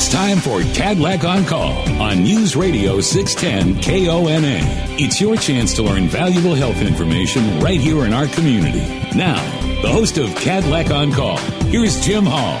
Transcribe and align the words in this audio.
It's 0.00 0.08
time 0.08 0.38
for 0.38 0.60
Kadlec 0.60 1.28
on 1.28 1.44
Call 1.44 1.76
on 2.00 2.22
News 2.22 2.56
Radio 2.56 3.02
610 3.02 3.82
KONA. 3.82 4.96
It's 4.98 5.20
your 5.20 5.36
chance 5.36 5.74
to 5.74 5.82
learn 5.82 6.08
valuable 6.08 6.54
health 6.54 6.80
information 6.80 7.60
right 7.60 7.78
here 7.78 8.06
in 8.06 8.14
our 8.14 8.26
community. 8.28 8.80
Now, 9.14 9.36
the 9.82 9.90
host 9.92 10.16
of 10.16 10.30
Kadlec 10.30 10.90
on 10.90 11.12
Call, 11.12 11.36
here's 11.66 12.02
Jim 12.02 12.24
Hall. 12.26 12.58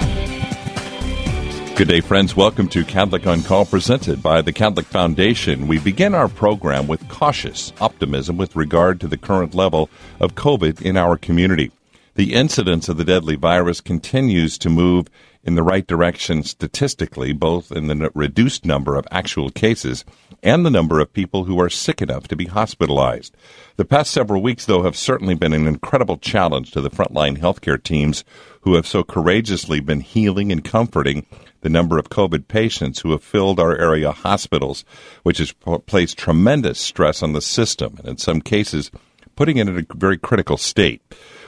Good 1.76 1.88
day, 1.88 2.02
friends. 2.02 2.36
Welcome 2.36 2.68
to 2.68 2.84
Kadlec 2.84 3.26
on 3.26 3.42
Call, 3.42 3.64
presented 3.64 4.22
by 4.22 4.42
the 4.42 4.52
Kadlec 4.52 4.84
Foundation. 4.84 5.66
We 5.66 5.78
begin 5.78 6.14
our 6.14 6.28
program 6.28 6.88
with 6.88 7.08
cautious 7.08 7.72
optimism 7.80 8.36
with 8.36 8.54
regard 8.54 9.00
to 9.00 9.08
the 9.08 9.16
current 9.16 9.54
level 9.54 9.88
of 10.20 10.34
COVID 10.34 10.82
in 10.82 10.98
our 10.98 11.16
community. 11.16 11.72
The 12.16 12.34
incidence 12.34 12.90
of 12.90 12.98
the 12.98 13.04
deadly 13.04 13.36
virus 13.36 13.80
continues 13.80 14.58
to 14.58 14.68
move 14.68 15.08
in 15.42 15.54
the 15.54 15.62
right 15.62 15.86
direction 15.86 16.42
statistically, 16.42 17.32
both 17.32 17.72
in 17.72 17.86
the 17.86 18.10
reduced 18.14 18.64
number 18.64 18.96
of 18.96 19.06
actual 19.10 19.50
cases 19.50 20.04
and 20.42 20.64
the 20.64 20.70
number 20.70 21.00
of 21.00 21.12
people 21.12 21.44
who 21.44 21.60
are 21.60 21.70
sick 21.70 22.02
enough 22.02 22.28
to 22.28 22.36
be 22.36 22.46
hospitalized. 22.46 23.34
The 23.76 23.84
past 23.84 24.10
several 24.10 24.42
weeks, 24.42 24.66
though, 24.66 24.82
have 24.82 24.96
certainly 24.96 25.34
been 25.34 25.52
an 25.52 25.66
incredible 25.66 26.18
challenge 26.18 26.70
to 26.72 26.80
the 26.80 26.90
frontline 26.90 27.38
healthcare 27.38 27.82
teams 27.82 28.24
who 28.62 28.74
have 28.74 28.86
so 28.86 29.02
courageously 29.02 29.80
been 29.80 30.00
healing 30.00 30.52
and 30.52 30.64
comforting 30.64 31.26
the 31.62 31.68
number 31.68 31.98
of 31.98 32.10
COVID 32.10 32.48
patients 32.48 33.00
who 33.00 33.10
have 33.12 33.22
filled 33.22 33.60
our 33.60 33.76
area 33.76 34.12
hospitals, 34.12 34.84
which 35.22 35.38
has 35.38 35.52
placed 35.86 36.18
tremendous 36.18 36.78
stress 36.78 37.22
on 37.22 37.32
the 37.32 37.42
system 37.42 37.96
and 37.98 38.08
in 38.08 38.18
some 38.18 38.40
cases 38.40 38.90
putting 39.36 39.56
it 39.56 39.68
in 39.68 39.78
a 39.78 39.94
very 39.94 40.18
critical 40.18 40.56
state. 40.58 41.02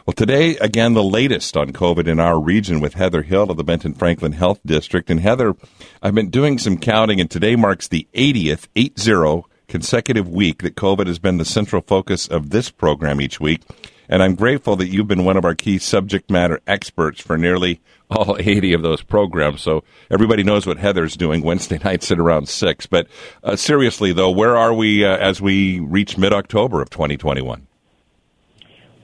Well, 0.05 0.15
today, 0.15 0.56
again, 0.56 0.95
the 0.95 1.05
latest 1.05 1.56
on 1.56 1.70
COVID 1.70 2.09
in 2.09 2.19
our 2.19 2.41
region 2.41 2.80
with 2.80 2.95
Heather 2.95 3.23
Hill 3.23 3.52
of 3.52 3.56
the 3.56 3.62
Benton 3.62 3.95
Franklin 3.95 4.33
Health 4.33 4.59
District. 4.66 5.09
And 5.10 5.20
Heather, 5.20 5.55
I've 6.02 6.15
been 6.15 6.29
doing 6.29 6.59
some 6.59 6.77
counting, 6.77 7.20
and 7.20 7.30
today 7.30 7.55
marks 7.55 7.87
the 7.87 8.09
80th, 8.12 8.66
80 8.74 9.49
consecutive 9.68 10.29
week 10.29 10.63
that 10.63 10.74
COVID 10.74 11.07
has 11.07 11.21
been 11.21 11.38
the 11.38 11.45
central 11.45 11.82
focus 11.82 12.26
of 12.26 12.51
this 12.51 12.68
program 12.68 13.21
each 13.21 13.38
week. 13.38 13.63
And 14.09 14.24
I'm 14.24 14.35
grateful 14.35 14.74
that 14.74 14.88
you've 14.88 15.07
been 15.07 15.24
one 15.24 15.37
of 15.37 15.45
our 15.45 15.54
key 15.54 15.79
subject 15.79 16.32
matter 16.32 16.60
experts 16.66 17.21
for 17.21 17.38
nearly 17.38 17.80
all 18.10 18.37
80 18.41 18.73
of 18.73 18.82
those 18.82 19.02
programs. 19.02 19.63
So 19.63 19.85
everybody 20.10 20.43
knows 20.43 20.66
what 20.66 20.79
Heather's 20.79 21.16
doing 21.16 21.43
Wednesday 21.43 21.79
nights 21.85 22.10
at 22.10 22.19
around 22.19 22.48
6. 22.48 22.87
But 22.87 23.07
uh, 23.45 23.54
seriously, 23.54 24.13
though, 24.13 24.32
where 24.32 24.57
are 24.57 24.74
we 24.74 25.04
uh, 25.04 25.16
as 25.16 25.41
we 25.41 25.79
reach 25.79 26.19
mid 26.19 26.32
October 26.32 26.82
of 26.82 26.91
2021? 26.91 27.69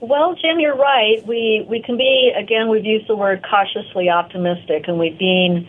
Well, 0.01 0.33
Jim, 0.35 0.61
you're 0.61 0.77
right. 0.77 1.25
We 1.27 1.65
we 1.67 1.81
can 1.81 1.97
be 1.97 2.31
again. 2.33 2.69
We've 2.69 2.85
used 2.85 3.09
the 3.09 3.17
word 3.17 3.43
cautiously 3.43 4.09
optimistic, 4.09 4.87
and 4.87 4.97
we've 4.97 5.17
been 5.17 5.67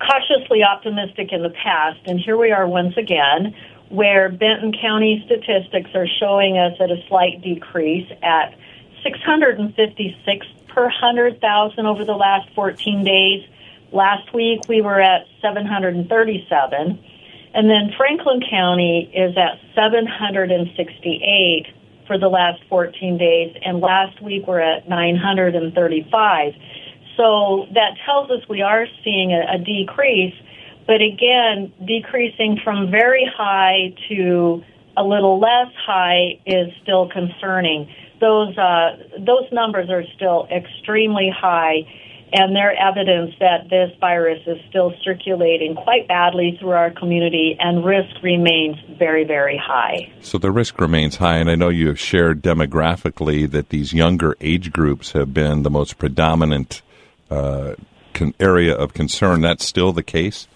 cautiously 0.00 0.64
optimistic 0.64 1.32
in 1.32 1.42
the 1.42 1.50
past, 1.50 2.00
and 2.06 2.18
here 2.18 2.36
we 2.36 2.50
are 2.50 2.66
once 2.66 2.96
again, 2.96 3.54
where 3.88 4.30
Benton 4.30 4.72
County 4.72 5.22
statistics 5.26 5.90
are 5.94 6.08
showing 6.18 6.58
us 6.58 6.74
at 6.80 6.90
a 6.90 7.00
slight 7.06 7.40
decrease 7.40 8.10
at 8.20 8.56
656 9.04 10.46
per 10.66 10.82
100,000 10.82 11.86
over 11.86 12.04
the 12.04 12.16
last 12.16 12.50
14 12.56 13.04
days. 13.04 13.46
Last 13.92 14.34
week 14.34 14.62
we 14.68 14.80
were 14.80 15.00
at 15.00 15.24
737, 15.40 16.98
and 17.54 17.70
then 17.70 17.92
Franklin 17.96 18.42
County 18.50 19.08
is 19.14 19.36
at 19.36 19.60
768 19.76 21.77
for 22.08 22.18
the 22.18 22.28
last 22.28 22.60
14 22.68 23.18
days, 23.18 23.54
and 23.64 23.80
last 23.80 24.20
week 24.20 24.48
we're 24.48 24.60
at 24.60 24.88
935. 24.88 26.54
So 27.16 27.66
that 27.74 27.96
tells 28.04 28.30
us 28.30 28.40
we 28.48 28.62
are 28.62 28.86
seeing 29.04 29.32
a, 29.32 29.54
a 29.54 29.58
decrease, 29.58 30.34
but 30.86 31.00
again, 31.02 31.72
decreasing 31.86 32.58
from 32.64 32.90
very 32.90 33.30
high 33.36 33.94
to 34.08 34.64
a 34.96 35.04
little 35.04 35.38
less 35.38 35.72
high 35.86 36.40
is 36.44 36.72
still 36.82 37.08
concerning. 37.08 37.88
Those 38.20 38.58
uh, 38.58 38.96
those 39.18 39.46
numbers 39.52 39.90
are 39.90 40.02
still 40.16 40.48
extremely 40.50 41.30
high 41.30 41.86
and 42.32 42.54
they're 42.54 42.76
evidence 42.76 43.34
that 43.40 43.68
this 43.70 43.90
virus 44.00 44.40
is 44.46 44.58
still 44.68 44.92
circulating 45.02 45.74
quite 45.74 46.06
badly 46.08 46.56
through 46.60 46.70
our 46.70 46.90
community 46.90 47.56
and 47.58 47.84
risk 47.84 48.22
remains 48.22 48.76
very, 48.98 49.24
very 49.24 49.60
high. 49.62 50.12
So 50.20 50.38
the 50.38 50.50
risk 50.50 50.80
remains 50.80 51.16
high, 51.16 51.38
and 51.38 51.50
I 51.50 51.54
know 51.54 51.68
you 51.68 51.88
have 51.88 51.98
shared 51.98 52.42
demographically 52.42 53.50
that 53.50 53.70
these 53.70 53.92
younger 53.92 54.36
age 54.40 54.72
groups 54.72 55.12
have 55.12 55.32
been 55.32 55.62
the 55.62 55.70
most 55.70 55.98
predominant 55.98 56.82
uh, 57.30 57.74
con- 58.14 58.34
area 58.38 58.74
of 58.74 58.92
concern. 58.92 59.40
That's 59.40 59.64
still 59.64 59.92
the 59.92 60.02
case? 60.02 60.48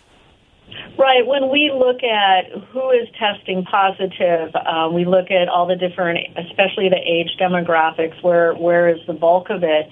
Right. 0.99 1.27
When 1.27 1.51
we 1.51 1.73
look 1.75 2.03
at 2.03 2.53
who 2.71 2.91
is 2.91 3.09
testing 3.19 3.65
positive, 3.65 4.55
uh, 4.55 4.91
we 4.93 5.05
look 5.05 5.31
at 5.31 5.49
all 5.49 5.67
the 5.67 5.77
different, 5.77 6.19
especially 6.37 6.91
the 6.91 7.01
age 7.01 7.31
demographics, 7.41 8.23
where 8.23 8.55
where 8.55 8.89
is 8.89 9.01
the 9.07 9.15
bulk 9.15 9.51
of 9.51 9.63
it 9.63 9.89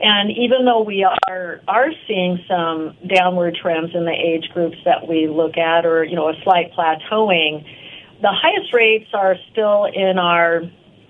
and 0.00 0.30
even 0.30 0.64
though 0.64 0.82
we 0.82 1.04
are 1.04 1.60
are 1.66 1.90
seeing 2.06 2.38
some 2.48 2.96
downward 3.08 3.56
trends 3.60 3.90
in 3.94 4.04
the 4.04 4.12
age 4.12 4.48
groups 4.54 4.76
that 4.84 5.08
we 5.08 5.28
look 5.28 5.56
at, 5.56 5.84
or 5.84 6.04
you 6.04 6.14
know 6.14 6.28
a 6.28 6.34
slight 6.44 6.72
plateauing, 6.72 7.64
the 8.22 8.30
highest 8.30 8.72
rates 8.72 9.10
are 9.12 9.36
still 9.50 9.86
in 9.86 10.18
our 10.18 10.62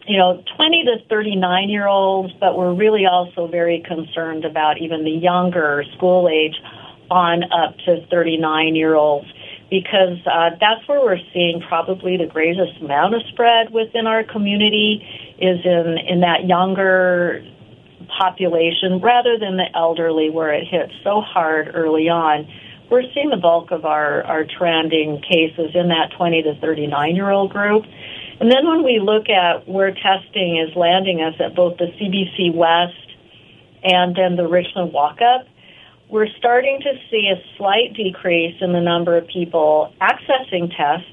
you 0.06 0.16
know 0.16 0.42
20 0.56 0.84
to 0.84 1.08
39 1.08 1.68
year 1.68 1.86
olds, 1.86 2.32
but 2.40 2.56
we're 2.56 2.72
really 2.72 3.04
also 3.04 3.46
very 3.46 3.82
concerned 3.86 4.44
about 4.44 4.80
even 4.80 5.04
the 5.04 5.10
younger 5.10 5.84
school 5.96 6.28
age 6.28 6.56
on 7.10 7.42
up 7.52 7.76
to 7.84 8.06
39 8.10 8.74
year 8.74 8.94
olds 8.94 9.26
because 9.70 10.18
uh, 10.26 10.50
that's 10.60 10.86
where 10.88 11.00
we're 11.00 11.20
seeing 11.34 11.60
probably 11.68 12.16
the 12.16 12.26
greatest 12.26 12.80
amount 12.80 13.14
of 13.14 13.20
spread 13.28 13.70
within 13.70 14.06
our 14.06 14.24
community 14.24 15.06
is 15.38 15.60
in 15.64 15.98
in 16.08 16.20
that 16.20 16.46
younger 16.46 17.44
population 18.18 19.00
rather 19.00 19.38
than 19.38 19.56
the 19.56 19.66
elderly 19.74 20.28
where 20.28 20.52
it 20.52 20.66
hit 20.66 20.90
so 21.04 21.20
hard 21.20 21.70
early 21.72 22.08
on. 22.08 22.48
We're 22.90 23.04
seeing 23.14 23.30
the 23.30 23.36
bulk 23.36 23.70
of 23.70 23.84
our, 23.84 24.24
our 24.24 24.44
trending 24.44 25.22
cases 25.22 25.70
in 25.74 25.88
that 25.88 26.12
20 26.16 26.42
to 26.42 26.54
39 26.60 27.16
year 27.16 27.30
old 27.30 27.52
group. 27.52 27.84
And 28.40 28.50
then 28.50 28.66
when 28.66 28.84
we 28.84 29.00
look 29.00 29.28
at 29.28 29.68
where 29.68 29.92
testing 29.92 30.58
is 30.58 30.74
landing 30.76 31.20
us 31.20 31.34
at 31.40 31.54
both 31.54 31.76
the 31.78 31.86
CBC 31.86 32.54
West 32.54 32.94
and 33.82 34.16
then 34.16 34.36
the 34.36 34.46
Richland 34.46 34.92
walk 34.92 35.18
up, 35.20 35.46
we're 36.08 36.28
starting 36.38 36.80
to 36.80 36.92
see 37.10 37.30
a 37.30 37.42
slight 37.56 37.94
decrease 37.94 38.56
in 38.60 38.72
the 38.72 38.80
number 38.80 39.16
of 39.16 39.26
people 39.26 39.92
accessing 40.00 40.74
tests 40.74 41.10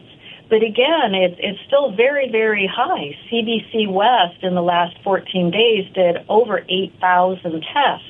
but 0.50 0.62
again, 0.62 1.16
it's, 1.16 1.36
it's 1.40 1.60
still 1.68 1.92
very, 1.92 2.30
very 2.30 2.68
high. 2.68 3.18
CBC 3.32 3.92
West 3.92 4.44
in 4.44 4.54
the 4.54 4.62
last 4.62 4.96
14 5.04 5.52
days 5.52 5.92
did 5.94 6.18
over 6.30 6.64
8,000 6.70 7.66
tests. 7.74 8.08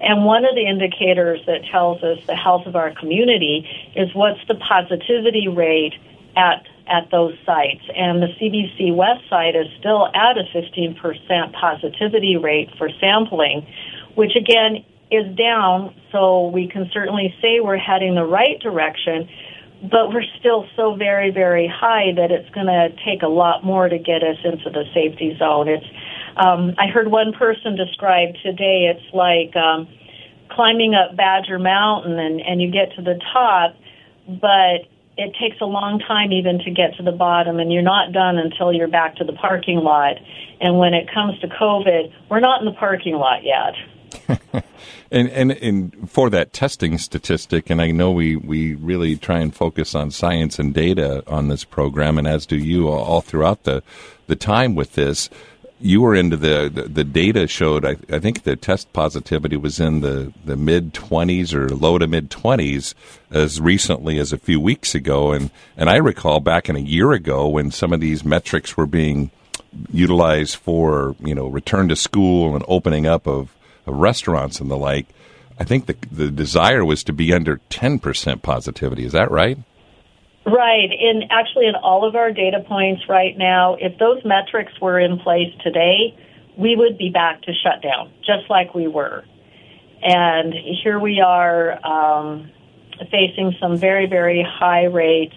And 0.00 0.24
one 0.24 0.44
of 0.44 0.54
the 0.54 0.64
indicators 0.64 1.40
that 1.46 1.64
tells 1.72 2.02
us 2.04 2.18
the 2.26 2.36
health 2.36 2.66
of 2.66 2.76
our 2.76 2.94
community 2.94 3.68
is 3.96 4.14
what's 4.14 4.40
the 4.46 4.54
positivity 4.54 5.48
rate 5.48 5.94
at 6.36 6.66
at 6.86 7.10
those 7.10 7.34
sites. 7.44 7.82
And 7.94 8.22
the 8.22 8.28
CBC 8.40 8.94
West 8.94 9.28
site 9.28 9.54
is 9.54 9.66
still 9.78 10.06
at 10.06 10.38
a 10.38 10.44
15% 10.54 11.52
positivity 11.52 12.36
rate 12.36 12.70
for 12.78 12.88
sampling, 12.98 13.66
which 14.14 14.34
again 14.36 14.84
is 15.10 15.36
down. 15.36 15.94
So 16.12 16.48
we 16.48 16.68
can 16.68 16.90
certainly 16.92 17.34
say 17.42 17.60
we're 17.60 17.76
heading 17.76 18.14
the 18.14 18.24
right 18.24 18.58
direction 18.60 19.28
but 19.82 20.12
we're 20.12 20.26
still 20.38 20.66
so 20.74 20.94
very, 20.94 21.30
very 21.30 21.68
high 21.68 22.12
that 22.16 22.30
it's 22.30 22.48
going 22.50 22.66
to 22.66 22.88
take 23.04 23.22
a 23.22 23.28
lot 23.28 23.64
more 23.64 23.88
to 23.88 23.98
get 23.98 24.22
us 24.22 24.36
into 24.44 24.70
the 24.70 24.84
safety 24.92 25.36
zone. 25.38 25.68
It's, 25.68 25.86
um, 26.36 26.74
I 26.78 26.88
heard 26.88 27.08
one 27.08 27.32
person 27.32 27.76
describe 27.76 28.34
today, 28.42 28.90
it's 28.92 29.14
like 29.14 29.54
um, 29.56 29.88
climbing 30.50 30.94
up 30.94 31.16
Badger 31.16 31.58
Mountain 31.58 32.18
and, 32.18 32.40
and 32.40 32.60
you 32.60 32.70
get 32.70 32.94
to 32.96 33.02
the 33.02 33.20
top, 33.32 33.76
but 34.26 34.88
it 35.16 35.34
takes 35.40 35.60
a 35.60 35.66
long 35.66 35.98
time 35.98 36.32
even 36.32 36.58
to 36.60 36.70
get 36.70 36.94
to 36.96 37.02
the 37.02 37.12
bottom 37.12 37.58
and 37.58 37.72
you're 37.72 37.82
not 37.82 38.12
done 38.12 38.38
until 38.38 38.72
you're 38.72 38.88
back 38.88 39.16
to 39.16 39.24
the 39.24 39.32
parking 39.32 39.78
lot. 39.78 40.16
And 40.60 40.78
when 40.78 40.94
it 40.94 41.08
comes 41.12 41.38
to 41.40 41.48
COVID, 41.48 42.12
we're 42.30 42.40
not 42.40 42.60
in 42.60 42.66
the 42.66 42.78
parking 42.78 43.14
lot 43.14 43.42
yet. 43.42 43.74
and, 45.10 45.28
and 45.30 45.52
and 45.52 46.10
for 46.10 46.28
that 46.30 46.52
testing 46.52 46.98
statistic, 46.98 47.70
and 47.70 47.80
I 47.80 47.90
know 47.90 48.10
we, 48.10 48.36
we 48.36 48.74
really 48.74 49.16
try 49.16 49.38
and 49.38 49.54
focus 49.54 49.94
on 49.94 50.10
science 50.10 50.58
and 50.58 50.74
data 50.74 51.22
on 51.26 51.48
this 51.48 51.64
program, 51.64 52.18
and 52.18 52.26
as 52.26 52.46
do 52.46 52.56
you 52.56 52.88
all 52.88 53.20
throughout 53.20 53.64
the 53.64 53.82
the 54.26 54.36
time 54.36 54.74
with 54.74 54.92
this. 54.92 55.28
You 55.80 56.00
were 56.00 56.16
into 56.16 56.36
the, 56.36 56.68
the, 56.74 56.82
the 56.88 57.04
data 57.04 57.46
showed, 57.46 57.84
I, 57.84 57.98
I 58.12 58.18
think 58.18 58.42
the 58.42 58.56
test 58.56 58.92
positivity 58.92 59.56
was 59.56 59.78
in 59.78 60.00
the, 60.00 60.32
the 60.44 60.56
mid 60.56 60.92
20s 60.92 61.54
or 61.54 61.68
low 61.68 61.98
to 61.98 62.08
mid 62.08 62.30
20s 62.30 62.94
as 63.30 63.60
recently 63.60 64.18
as 64.18 64.32
a 64.32 64.38
few 64.38 64.60
weeks 64.60 64.96
ago. 64.96 65.30
And, 65.30 65.52
and 65.76 65.88
I 65.88 65.98
recall 65.98 66.40
back 66.40 66.68
in 66.68 66.74
a 66.74 66.80
year 66.80 67.12
ago 67.12 67.46
when 67.46 67.70
some 67.70 67.92
of 67.92 68.00
these 68.00 68.24
metrics 68.24 68.76
were 68.76 68.86
being 68.86 69.30
utilized 69.92 70.56
for, 70.56 71.14
you 71.20 71.34
know, 71.34 71.46
return 71.46 71.88
to 71.90 71.96
school 71.96 72.56
and 72.56 72.64
opening 72.66 73.06
up 73.06 73.28
of 73.28 73.54
restaurants 73.92 74.60
and 74.60 74.70
the 74.70 74.76
like, 74.76 75.06
I 75.58 75.64
think 75.64 75.86
the 75.86 75.96
the 76.10 76.30
desire 76.30 76.84
was 76.84 77.02
to 77.04 77.12
be 77.12 77.32
under 77.32 77.60
10% 77.70 78.42
positivity. 78.42 79.04
Is 79.04 79.12
that 79.12 79.30
right? 79.30 79.58
Right. 80.46 80.90
In 80.92 81.24
actually 81.30 81.66
in 81.66 81.74
all 81.74 82.06
of 82.08 82.14
our 82.14 82.32
data 82.32 82.64
points 82.66 83.02
right 83.08 83.36
now, 83.36 83.76
if 83.78 83.98
those 83.98 84.24
metrics 84.24 84.72
were 84.80 84.98
in 84.98 85.18
place 85.18 85.52
today, 85.62 86.16
we 86.56 86.74
would 86.74 86.96
be 86.96 87.10
back 87.10 87.42
to 87.42 87.52
shutdown, 87.52 88.10
just 88.20 88.48
like 88.48 88.74
we 88.74 88.88
were. 88.88 89.24
And 90.02 90.54
here 90.82 90.98
we 90.98 91.20
are 91.20 91.84
um, 91.84 92.50
facing 93.10 93.54
some 93.60 93.76
very, 93.76 94.06
very 94.06 94.46
high 94.48 94.84
rates. 94.84 95.34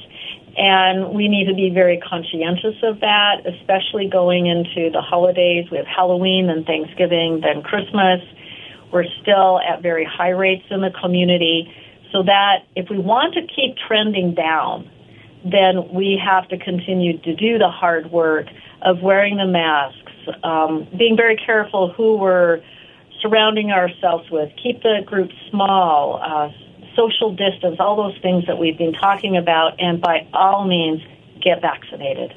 And 0.57 1.13
we 1.13 1.27
need 1.27 1.47
to 1.47 1.55
be 1.55 1.71
very 1.73 1.97
conscientious 1.97 2.75
of 2.83 2.99
that, 2.99 3.45
especially 3.45 4.07
going 4.07 4.47
into 4.47 4.91
the 4.91 5.01
holidays. 5.01 5.65
We 5.71 5.77
have 5.77 5.87
Halloween, 5.87 6.47
then 6.47 6.65
Thanksgiving, 6.65 7.41
then 7.41 7.63
Christmas. 7.63 8.21
We're 8.91 9.05
still 9.21 9.59
at 9.59 9.81
very 9.81 10.05
high 10.05 10.29
rates 10.29 10.65
in 10.69 10.81
the 10.81 10.91
community. 11.01 11.73
So 12.11 12.23
that 12.23 12.65
if 12.75 12.89
we 12.89 12.97
want 12.97 13.33
to 13.35 13.41
keep 13.41 13.77
trending 13.87 14.33
down, 14.33 14.89
then 15.43 15.93
we 15.93 16.21
have 16.23 16.47
to 16.49 16.57
continue 16.57 17.17
to 17.19 17.35
do 17.35 17.57
the 17.57 17.69
hard 17.69 18.11
work 18.11 18.47
of 18.81 19.01
wearing 19.01 19.37
the 19.37 19.47
masks, 19.47 20.11
um, 20.43 20.87
being 20.97 21.15
very 21.15 21.37
careful 21.37 21.91
who 21.93 22.17
we're 22.17 22.61
surrounding 23.21 23.71
ourselves 23.71 24.29
with, 24.29 24.51
keep 24.61 24.81
the 24.83 25.01
group 25.05 25.29
small, 25.49 26.19
uh, 26.21 26.49
social 26.95 27.33
distance, 27.33 27.77
all 27.79 27.95
those 27.95 28.19
things 28.21 28.45
that 28.47 28.57
we've 28.57 28.77
been 28.77 28.93
talking 28.93 29.37
about, 29.37 29.79
and 29.79 30.01
by 30.01 30.27
all 30.33 30.65
means, 30.65 31.01
get 31.41 31.61
vaccinated. 31.61 32.33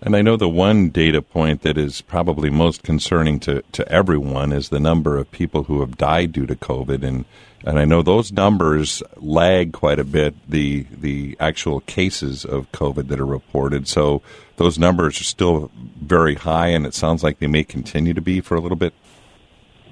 And 0.00 0.14
I 0.14 0.22
know 0.22 0.36
the 0.36 0.48
one 0.48 0.90
data 0.90 1.20
point 1.20 1.62
that 1.62 1.76
is 1.76 2.02
probably 2.02 2.50
most 2.50 2.82
concerning 2.82 3.40
to, 3.40 3.62
to 3.72 3.90
everyone 3.90 4.52
is 4.52 4.68
the 4.68 4.78
number 4.78 5.16
of 5.16 5.30
people 5.30 5.64
who 5.64 5.80
have 5.80 5.98
died 5.98 6.32
due 6.32 6.46
to 6.46 6.54
COVID. 6.54 7.02
And, 7.02 7.24
and 7.64 7.80
I 7.80 7.84
know 7.84 8.02
those 8.02 8.30
numbers 8.30 9.02
lag 9.16 9.72
quite 9.72 9.98
a 9.98 10.04
bit, 10.04 10.34
the, 10.48 10.86
the 10.90 11.36
actual 11.40 11.80
cases 11.80 12.44
of 12.44 12.70
COVID 12.70 13.08
that 13.08 13.18
are 13.18 13.26
reported. 13.26 13.88
So 13.88 14.22
those 14.56 14.78
numbers 14.78 15.20
are 15.20 15.24
still 15.24 15.72
very 16.00 16.36
high, 16.36 16.68
and 16.68 16.86
it 16.86 16.94
sounds 16.94 17.24
like 17.24 17.40
they 17.40 17.48
may 17.48 17.64
continue 17.64 18.14
to 18.14 18.20
be 18.20 18.40
for 18.40 18.54
a 18.54 18.60
little 18.60 18.76
bit 18.76 18.94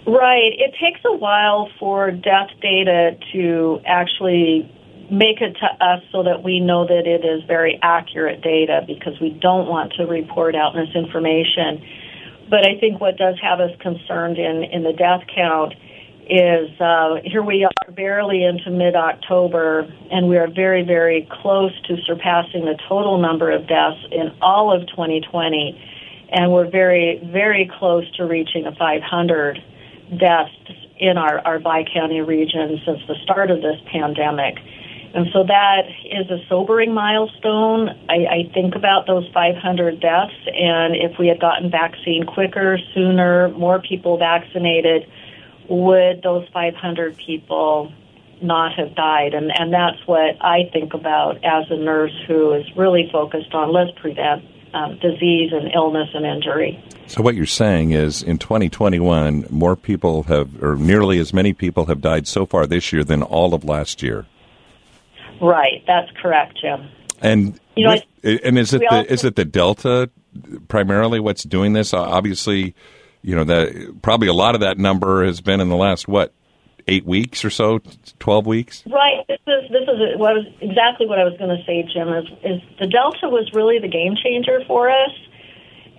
Right. 0.07 0.53
It 0.57 0.73
takes 0.81 1.01
a 1.05 1.17
while 1.17 1.69
for 1.81 2.13
death 2.13 2.51
data 2.63 3.19
to 3.33 3.81
actually 3.85 4.73
make 5.11 5.41
it 5.41 5.57
to 5.61 5.67
us 5.85 6.03
so 6.13 6.23
that 6.25 6.43
we 6.43 6.61
know 6.61 6.87
that 6.87 7.07
it 7.07 7.25
is 7.25 7.43
very 7.45 7.79
accurate 7.83 8.43
data 8.43 8.83
because 8.87 9.19
we 9.21 9.31
don't 9.31 9.69
want 9.69 9.93
to 9.95 10.05
report 10.05 10.55
out 10.55 10.75
misinformation. 10.75 11.85
But 12.49 12.67
I 12.67 12.79
think 12.79 13.01
what 13.01 13.17
does 13.17 13.37
have 13.43 13.61
us 13.61 13.71
concerned 13.81 14.39
in, 14.39 14.65
in 14.65 14.83
the 14.83 14.93
death 14.93 15.23
count 15.35 15.75
is 16.29 16.81
uh, 16.81 17.17
here 17.25 17.43
we 17.43 17.65
are 17.65 17.93
barely 17.93 18.45
into 18.45 18.71
mid 18.71 18.97
October, 18.97 19.87
and 20.11 20.29
we 20.29 20.37
are 20.37 20.49
very, 20.49 20.83
very 20.83 21.29
close 21.31 21.73
to 21.83 21.97
surpassing 22.05 22.65
the 22.65 22.77
total 22.89 23.19
number 23.19 23.51
of 23.51 23.69
deaths 23.69 24.05
in 24.11 24.35
all 24.41 24.75
of 24.75 24.89
2020. 24.89 26.29
And 26.33 26.53
we're 26.53 26.69
very, 26.69 27.21
very 27.33 27.71
close 27.79 28.11
to 28.17 28.25
reaching 28.25 28.67
a 28.67 28.75
500 28.75 29.63
deaths 30.19 30.51
in 30.99 31.17
our, 31.17 31.39
our 31.41 31.59
Bi-County 31.61 32.21
region 32.21 32.81
since 32.85 33.01
the 33.07 33.15
start 33.23 33.51
of 33.51 33.63
this 33.63 33.77
pandemic. 33.93 34.57
And 35.17 35.29
so 35.33 35.45
that 35.45 35.87
is 36.05 36.31
a 36.31 36.47
sobering 36.47 36.93
milestone. 36.93 37.89
I, 38.11 38.27
I 38.27 38.51
think 38.53 38.75
about 38.75 39.07
those 39.07 39.27
500 39.33 39.99
deaths, 39.99 40.35
and 40.47 40.95
if 40.95 41.19
we 41.19 41.27
had 41.27 41.41
gotten 41.41 41.71
vaccine 41.71 42.27
quicker, 42.27 42.79
sooner, 42.95 43.49
more 43.49 43.81
people 43.81 44.19
vaccinated, 44.19 45.11
would 45.71 46.21
those 46.23 46.47
500 46.53 47.17
people 47.17 47.95
not 48.43 48.75
have 48.75 48.95
died? 48.95 49.33
And, 49.33 49.51
and 49.59 49.73
that's 49.73 49.97
what 50.05 50.37
I 50.43 50.69
think 50.71 50.93
about 50.93 51.37
as 51.43 51.65
a 51.71 51.79
nurse 51.79 52.13
who 52.29 52.53
is 52.53 52.67
really 52.77 53.09
focused 53.11 53.55
on 53.55 53.73
let's 53.73 53.99
prevent 53.99 54.45
um, 54.75 54.99
disease 54.99 55.51
and 55.51 55.73
illness 55.75 56.11
and 56.13 56.27
injury. 56.27 56.79
So 57.07 57.23
what 57.23 57.37
you're 57.37 57.47
saying 57.47 57.93
is, 57.93 58.23
in 58.23 58.37
2021, 58.37 59.47
more 59.49 59.77
people 59.77 60.25
have, 60.25 60.63
or 60.63 60.77
nearly 60.77 61.19
as 61.21 61.33
many 61.33 61.55
people 61.55 61.87
have 61.87 62.03
died 62.03 62.27
so 62.27 62.45
far 62.45 62.67
this 62.67 62.93
year 62.93 63.03
than 63.03 63.23
all 63.23 63.55
of 63.55 63.65
last 63.65 64.03
year. 64.03 64.27
Right, 65.41 65.83
that's 65.87 66.11
correct, 66.21 66.59
Jim. 66.61 66.89
And 67.21 67.59
you 67.77 67.87
know, 67.87 67.99
with, 68.23 68.41
and 68.45 68.59
is 68.59 68.75
it 68.75 68.81
the 68.81 68.97
also, 68.97 69.09
is 69.09 69.25
it 69.25 69.37
the 69.37 69.45
Delta 69.45 70.11
primarily 70.69 71.21
what's 71.21 71.45
doing 71.45 71.73
this? 71.73 71.95
Uh, 71.95 72.03
obviously, 72.03 72.75
you 73.23 73.35
know 73.35 73.45
that 73.45 73.99
probably 74.03 74.29
a 74.29 74.35
lot 74.35 74.55
of 74.55 74.61
that 74.61 74.79
number 74.79 75.25
has 75.25 75.41
been 75.41 75.61
in 75.61 75.69
the 75.69 75.77
last 75.77 76.09
what 76.09 76.33
eight 76.89 77.05
weeks 77.05 77.45
or 77.45 77.51
so, 77.51 77.81
twelve 78.19 78.47
weeks. 78.47 78.85
Right. 78.87 79.25
This 79.29 79.41
is 79.47 79.71
this 79.71 79.83
is 79.83 80.19
what 80.19 80.35
was 80.35 80.47
exactly 80.61 81.07
what 81.07 81.19
I 81.19 81.25
was 81.25 81.37
going 81.39 81.57
to 81.57 81.65
say, 81.65 81.89
Jim. 81.93 82.09
Is 82.09 82.27
is 82.45 82.63
the 82.79 82.87
Delta 82.87 83.29
was 83.29 83.51
really 83.55 83.79
the 83.79 83.89
game 83.89 84.15
changer 84.23 84.61
for 84.67 84.91
us, 84.91 85.13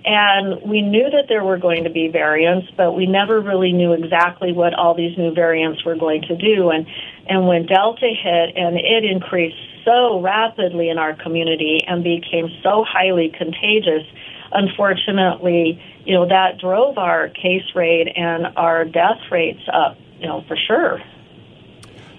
and 0.06 0.62
we 0.70 0.82
knew 0.82 1.10
that 1.10 1.26
there 1.28 1.44
were 1.44 1.58
going 1.58 1.84
to 1.84 1.90
be 1.90 2.08
variants, 2.08 2.68
but 2.78 2.94
we 2.94 3.06
never 3.06 3.42
really 3.42 3.74
knew 3.74 3.94
exactly 3.94 4.54
what 4.54 4.74
all 4.74 4.96
these 4.96 5.18
new 5.18 5.34
variants 5.34 5.84
were 5.84 5.96
going 5.96 6.22
to 6.24 6.36
do. 6.38 6.70
And 6.70 6.88
and 7.30 7.48
when 7.48 7.66
Delta 7.66 8.08
hit, 8.08 8.56
and 8.56 8.78
it 8.78 9.04
increased 9.04 9.58
so 9.86 10.20
rapidly 10.22 10.90
in 10.90 10.98
our 10.98 11.16
community 11.16 11.84
and 11.88 12.04
became 12.04 12.50
so 12.64 12.84
highly 12.88 13.32
contagious 13.38 14.04
unfortunately, 14.50 15.78
you 16.06 16.14
know, 16.14 16.26
that 16.26 16.58
drove 16.58 16.98
our 16.98 17.28
case 17.28 17.76
rate 17.76 18.08
and 18.16 18.48
our 18.56 18.86
death 18.86 19.20
rates 19.30 19.60
up 19.72 19.98
you 20.20 20.28
know, 20.28 20.44
for 20.48 20.58
sure. 20.68 21.02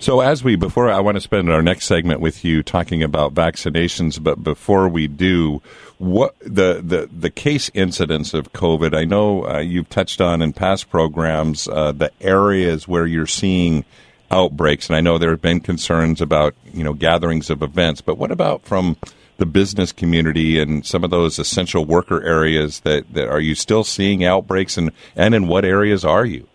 So, 0.01 0.21
as 0.21 0.45
we 0.45 0.55
before, 0.55 0.89
I 0.91 1.01
want 1.01 1.17
to 1.17 1.21
spend 1.21 1.51
our 1.51 1.61
next 1.61 1.87
segment 1.87 2.21
with 2.21 2.45
you 2.45 2.63
talking 2.63 3.03
about 3.03 3.35
vaccinations. 3.35 4.23
But 4.23 4.45
before 4.45 4.89
we 4.89 5.09
do, 5.09 5.61
what 5.99 6.39
the 6.39 6.81
the, 6.81 7.09
the 7.13 7.31
case 7.31 7.69
incidence 7.75 8.33
of 8.33 8.53
COVID? 8.53 8.97
I 8.97 9.05
know 9.05 9.45
uh, 9.45 9.59
you've 9.59 9.89
touched 9.89 10.21
on 10.21 10.41
in 10.41 10.53
past 10.53 10.89
programs 10.89 11.67
uh, 11.67 11.91
the 11.91 12.13
areas 12.21 12.87
where 12.87 13.07
you're 13.07 13.27
seeing 13.27 13.85
outbreaks, 14.31 14.89
and 14.89 14.97
I 14.97 15.01
know 15.01 15.19
there 15.19 15.31
have 15.31 15.43
been 15.43 15.61
concerns 15.61 16.21
about 16.21 16.55
you 16.73 16.85
know 16.85 16.93
gatherings 16.93 17.51
of 17.51 17.63
events. 17.63 18.01
But 18.01 18.19
what 18.19 18.31
about 18.31 18.63
from 18.63 18.97
the 19.39 19.47
business 19.47 19.93
community 19.93 20.61
and 20.61 20.85
some 20.85 21.05
of 21.05 21.11
those 21.11 21.39
essential 21.39 21.85
worker 21.85 22.23
areas 22.25 22.81
that, 22.81 23.13
that 23.15 23.29
are 23.29 23.41
you 23.41 23.55
still 23.55 23.85
seeing 23.85 24.25
outbreaks 24.25 24.77
and, 24.77 24.91
and 25.17 25.35
in 25.35 25.47
what 25.47 25.65
areas 25.65 26.05
are 26.05 26.27
you? 26.27 26.47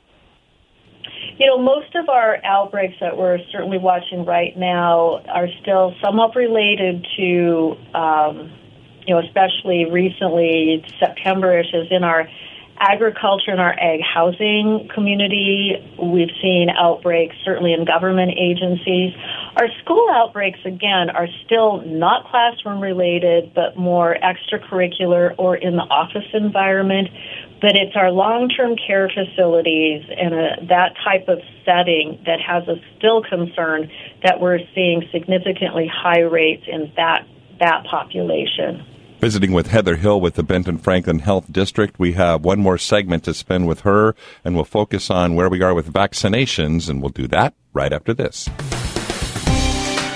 You 1.37 1.47
know, 1.47 1.57
most 1.57 1.95
of 1.95 2.09
our 2.09 2.37
outbreaks 2.43 2.95
that 2.99 3.17
we're 3.17 3.39
certainly 3.51 3.79
watching 3.79 4.23
right 4.25 4.55
now 4.55 5.23
are 5.29 5.47
still 5.61 5.95
somewhat 6.03 6.35
related 6.35 7.07
to, 7.17 7.75
um, 7.95 8.51
you 9.07 9.15
know, 9.15 9.21
especially 9.21 9.85
recently, 9.89 10.85
September-ish 10.99 11.73
is 11.73 11.87
in 11.89 12.03
our 12.03 12.27
agriculture 12.79 13.51
and 13.51 13.59
our 13.59 13.73
ag 13.79 14.01
housing 14.01 14.89
community. 14.93 15.73
We've 16.01 16.31
seen 16.41 16.69
outbreaks 16.69 17.35
certainly 17.45 17.73
in 17.73 17.85
government 17.85 18.33
agencies. 18.37 19.13
Our 19.57 19.67
school 19.83 20.09
outbreaks, 20.11 20.59
again, 20.65 21.09
are 21.09 21.27
still 21.45 21.81
not 21.81 22.29
classroom 22.29 22.79
related, 22.79 23.53
but 23.53 23.77
more 23.77 24.17
extracurricular 24.21 25.35
or 25.37 25.55
in 25.55 25.75
the 25.75 25.83
office 25.83 26.27
environment 26.33 27.09
but 27.63 27.77
it's 27.77 27.95
our 27.95 28.11
long-term 28.11 28.75
care 28.75 29.07
facilities 29.07 30.03
and 30.09 30.33
a, 30.33 30.65
that 30.67 30.95
type 31.01 31.29
of 31.29 31.39
setting 31.63 32.21
that 32.25 32.41
has 32.41 32.67
us 32.67 32.77
still 32.97 33.23
concerned 33.23 33.89
that 34.21 34.41
we're 34.41 34.59
seeing 34.75 35.01
significantly 35.13 35.87
high 35.87 36.19
rates 36.19 36.63
in 36.67 36.91
that 36.97 37.25
that 37.61 37.85
population. 37.89 38.85
Visiting 39.23 39.53
with 39.53 39.67
Heather 39.67 39.95
Hill 39.95 40.19
with 40.19 40.35
the 40.35 40.43
Benton 40.43 40.77
Franklin 40.77 41.19
Health 41.19 41.45
District. 41.49 41.97
We 41.97 42.11
have 42.11 42.43
one 42.43 42.59
more 42.59 42.77
segment 42.77 43.23
to 43.23 43.33
spend 43.33 43.69
with 43.69 43.79
her, 43.79 44.17
and 44.43 44.53
we'll 44.53 44.65
focus 44.65 45.09
on 45.09 45.33
where 45.33 45.47
we 45.47 45.61
are 45.61 45.73
with 45.73 45.93
vaccinations, 45.93 46.89
and 46.89 47.01
we'll 47.01 47.07
do 47.07 47.27
that 47.27 47.53
right 47.71 47.93
after 47.93 48.13
this. 48.13 48.49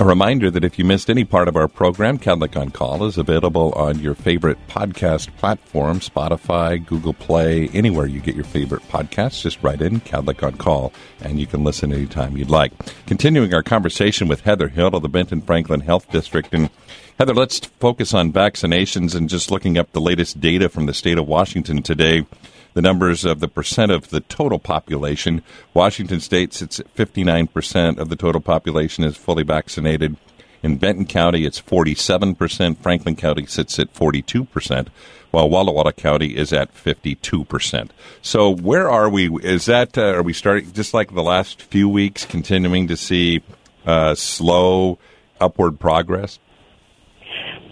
A 0.00 0.04
reminder 0.04 0.50
that 0.50 0.64
if 0.64 0.78
you 0.78 0.84
missed 0.86 1.10
any 1.10 1.24
part 1.24 1.46
of 1.46 1.56
our 1.56 1.68
program, 1.68 2.18
Kadlec 2.18 2.58
on 2.58 2.70
Call 2.70 3.04
is 3.04 3.18
available 3.18 3.70
on 3.72 3.98
your 3.98 4.14
favorite 4.14 4.56
podcast 4.66 5.28
platform, 5.36 6.00
Spotify, 6.00 6.82
Google 6.82 7.12
Play, 7.12 7.68
anywhere 7.74 8.06
you 8.06 8.20
get 8.20 8.34
your 8.34 8.44
favorite 8.44 8.80
podcasts. 8.88 9.42
Just 9.42 9.62
write 9.62 9.82
in 9.82 10.00
Kadlec 10.00 10.42
on 10.42 10.56
Call, 10.56 10.94
and 11.20 11.38
you 11.38 11.46
can 11.46 11.64
listen 11.64 11.92
anytime 11.92 12.38
you'd 12.38 12.48
like. 12.48 12.72
Continuing 13.04 13.52
our 13.52 13.62
conversation 13.62 14.26
with 14.26 14.40
Heather 14.40 14.68
Hill 14.68 14.96
of 14.96 15.02
the 15.02 15.08
Benton 15.10 15.42
Franklin 15.42 15.80
Health 15.80 16.10
District. 16.10 16.48
And 16.54 16.70
Heather, 17.18 17.34
let's 17.34 17.58
focus 17.58 18.14
on 18.14 18.32
vaccinations 18.32 19.14
and 19.14 19.28
just 19.28 19.50
looking 19.50 19.76
up 19.76 19.92
the 19.92 20.00
latest 20.00 20.40
data 20.40 20.70
from 20.70 20.86
the 20.86 20.94
state 20.94 21.18
of 21.18 21.28
Washington 21.28 21.82
today 21.82 22.24
the 22.74 22.82
numbers 22.82 23.24
of 23.24 23.40
the 23.40 23.48
percent 23.48 23.92
of 23.92 24.10
the 24.10 24.20
total 24.20 24.58
population. 24.58 25.42
Washington 25.74 26.20
State 26.20 26.52
sits 26.52 26.80
at 26.80 26.94
59% 26.94 27.98
of 27.98 28.08
the 28.08 28.16
total 28.16 28.40
population 28.40 29.04
is 29.04 29.16
fully 29.16 29.42
vaccinated. 29.42 30.16
In 30.62 30.76
Benton 30.76 31.06
County, 31.06 31.46
it's 31.46 31.60
47%. 31.60 32.78
Franklin 32.78 33.16
County 33.16 33.46
sits 33.46 33.78
at 33.78 33.94
42%, 33.94 34.88
while 35.30 35.48
Walla 35.48 35.72
Walla 35.72 35.92
County 35.92 36.36
is 36.36 36.52
at 36.52 36.74
52%. 36.74 37.90
So 38.20 38.50
where 38.50 38.90
are 38.90 39.08
we? 39.08 39.34
Is 39.42 39.64
that, 39.66 39.96
uh, 39.96 40.14
are 40.14 40.22
we 40.22 40.34
starting, 40.34 40.70
just 40.72 40.92
like 40.92 41.14
the 41.14 41.22
last 41.22 41.62
few 41.62 41.88
weeks, 41.88 42.26
continuing 42.26 42.88
to 42.88 42.96
see 42.96 43.42
uh, 43.86 44.14
slow 44.14 44.98
upward 45.40 45.80
progress? 45.80 46.38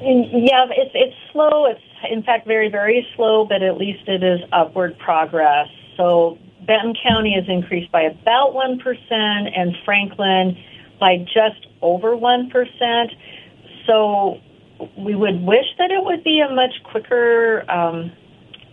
Yeah, 0.01 0.67
it's 0.71 0.93
it's 0.95 1.17
slow. 1.33 1.67
It's 1.67 1.81
in 2.11 2.23
fact 2.23 2.47
very 2.47 2.71
very 2.71 3.07
slow, 3.17 3.45
but 3.45 3.63
at 3.63 3.77
least 3.77 4.09
it 4.09 4.23
is 4.23 4.41
upward 4.53 4.99
progress. 4.99 5.69
So 5.97 6.39
Benton 6.67 6.95
County 7.03 7.35
has 7.35 7.49
increased 7.49 7.91
by 7.91 8.03
about 8.03 8.55
one 8.55 8.79
percent, 8.79 9.55
and 9.55 9.77
Franklin 9.85 10.57
by 11.01 11.19
just 11.19 11.67
over 11.83 12.17
one 12.17 12.51
percent. 12.51 13.13
So 13.87 14.41
we 14.97 15.15
would 15.15 15.43
wish 15.43 15.67
that 15.79 15.91
it 15.91 16.05
would 16.05 16.23
be 16.23 16.41
a 16.41 16.53
much 16.53 16.75
quicker 16.85 17.65
um, 17.71 18.13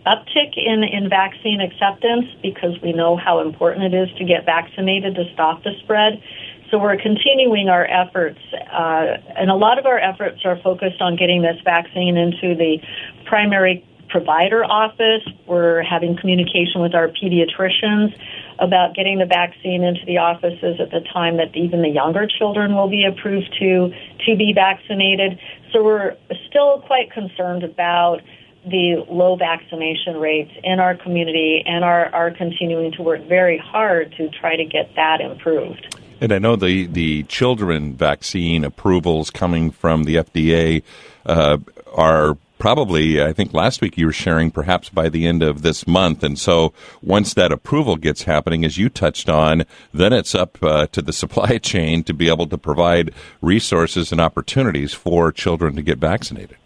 uptick 0.06 0.56
in 0.56 0.84
in 0.84 1.08
vaccine 1.08 1.60
acceptance 1.60 2.26
because 2.42 2.80
we 2.82 2.92
know 2.92 3.16
how 3.16 3.40
important 3.40 3.92
it 3.92 3.96
is 3.96 4.08
to 4.18 4.24
get 4.24 4.44
vaccinated 4.44 5.14
to 5.16 5.24
stop 5.34 5.64
the 5.64 5.72
spread. 5.82 6.22
So 6.70 6.78
we're 6.78 6.96
continuing 6.96 7.68
our 7.68 7.86
efforts, 7.86 8.40
uh, 8.52 9.18
and 9.36 9.50
a 9.50 9.54
lot 9.54 9.78
of 9.78 9.86
our 9.86 9.98
efforts 9.98 10.44
are 10.44 10.58
focused 10.58 11.00
on 11.00 11.16
getting 11.16 11.42
this 11.42 11.56
vaccine 11.64 12.16
into 12.16 12.56
the 12.56 12.78
primary 13.24 13.84
provider 14.08 14.64
office. 14.64 15.22
We're 15.46 15.82
having 15.82 16.16
communication 16.16 16.80
with 16.80 16.94
our 16.94 17.08
pediatricians 17.08 18.18
about 18.58 18.94
getting 18.94 19.18
the 19.18 19.26
vaccine 19.26 19.84
into 19.84 20.04
the 20.06 20.18
offices 20.18 20.80
at 20.80 20.90
the 20.90 21.00
time 21.12 21.36
that 21.36 21.54
even 21.54 21.82
the 21.82 21.88
younger 21.88 22.26
children 22.26 22.74
will 22.74 22.88
be 22.88 23.04
approved 23.04 23.54
to 23.60 23.92
to 24.26 24.36
be 24.36 24.52
vaccinated. 24.54 25.38
So 25.72 25.84
we're 25.84 26.16
still 26.48 26.80
quite 26.86 27.12
concerned 27.12 27.62
about 27.62 28.22
the 28.64 29.04
low 29.08 29.36
vaccination 29.36 30.16
rates 30.16 30.50
in 30.64 30.80
our 30.80 30.96
community 30.96 31.62
and 31.64 31.84
are, 31.84 32.06
are 32.12 32.32
continuing 32.32 32.90
to 32.92 33.02
work 33.02 33.22
very 33.28 33.58
hard 33.58 34.12
to 34.16 34.28
try 34.30 34.56
to 34.56 34.64
get 34.64 34.90
that 34.96 35.20
improved. 35.20 35.96
And 36.20 36.32
I 36.32 36.38
know 36.38 36.56
the, 36.56 36.86
the 36.86 37.24
children 37.24 37.94
vaccine 37.94 38.64
approvals 38.64 39.30
coming 39.30 39.70
from 39.70 40.04
the 40.04 40.16
FDA 40.16 40.82
uh, 41.26 41.58
are 41.94 42.38
probably, 42.58 43.22
I 43.22 43.32
think 43.34 43.52
last 43.52 43.82
week 43.82 43.98
you 43.98 44.06
were 44.06 44.12
sharing 44.12 44.50
perhaps 44.50 44.88
by 44.88 45.10
the 45.10 45.26
end 45.26 45.42
of 45.42 45.60
this 45.60 45.86
month. 45.86 46.22
And 46.22 46.38
so 46.38 46.72
once 47.02 47.34
that 47.34 47.52
approval 47.52 47.96
gets 47.96 48.22
happening, 48.22 48.64
as 48.64 48.78
you 48.78 48.88
touched 48.88 49.28
on, 49.28 49.64
then 49.92 50.12
it's 50.14 50.34
up 50.34 50.62
uh, 50.62 50.86
to 50.86 51.02
the 51.02 51.12
supply 51.22 51.58
chain 51.58 52.02
to 52.04 52.14
be 52.14 52.28
able 52.28 52.46
to 52.46 52.58
provide 52.58 53.12
resources 53.42 54.10
and 54.10 54.20
opportunities 54.20 54.94
for 54.94 55.32
children 55.32 55.76
to 55.76 55.82
get 55.82 55.98
vaccinated. 55.98 56.56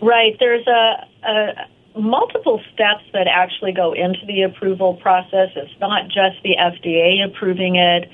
Right. 0.00 0.36
There's 0.38 0.66
a, 0.66 1.06
a 1.26 2.00
multiple 2.00 2.60
steps 2.72 3.04
that 3.12 3.26
actually 3.26 3.72
go 3.72 3.92
into 3.92 4.24
the 4.26 4.42
approval 4.42 4.94
process. 4.94 5.50
It's 5.54 5.80
not 5.80 6.06
just 6.06 6.42
the 6.42 6.56
FDA 6.58 7.24
approving 7.24 7.76
it 7.76 8.10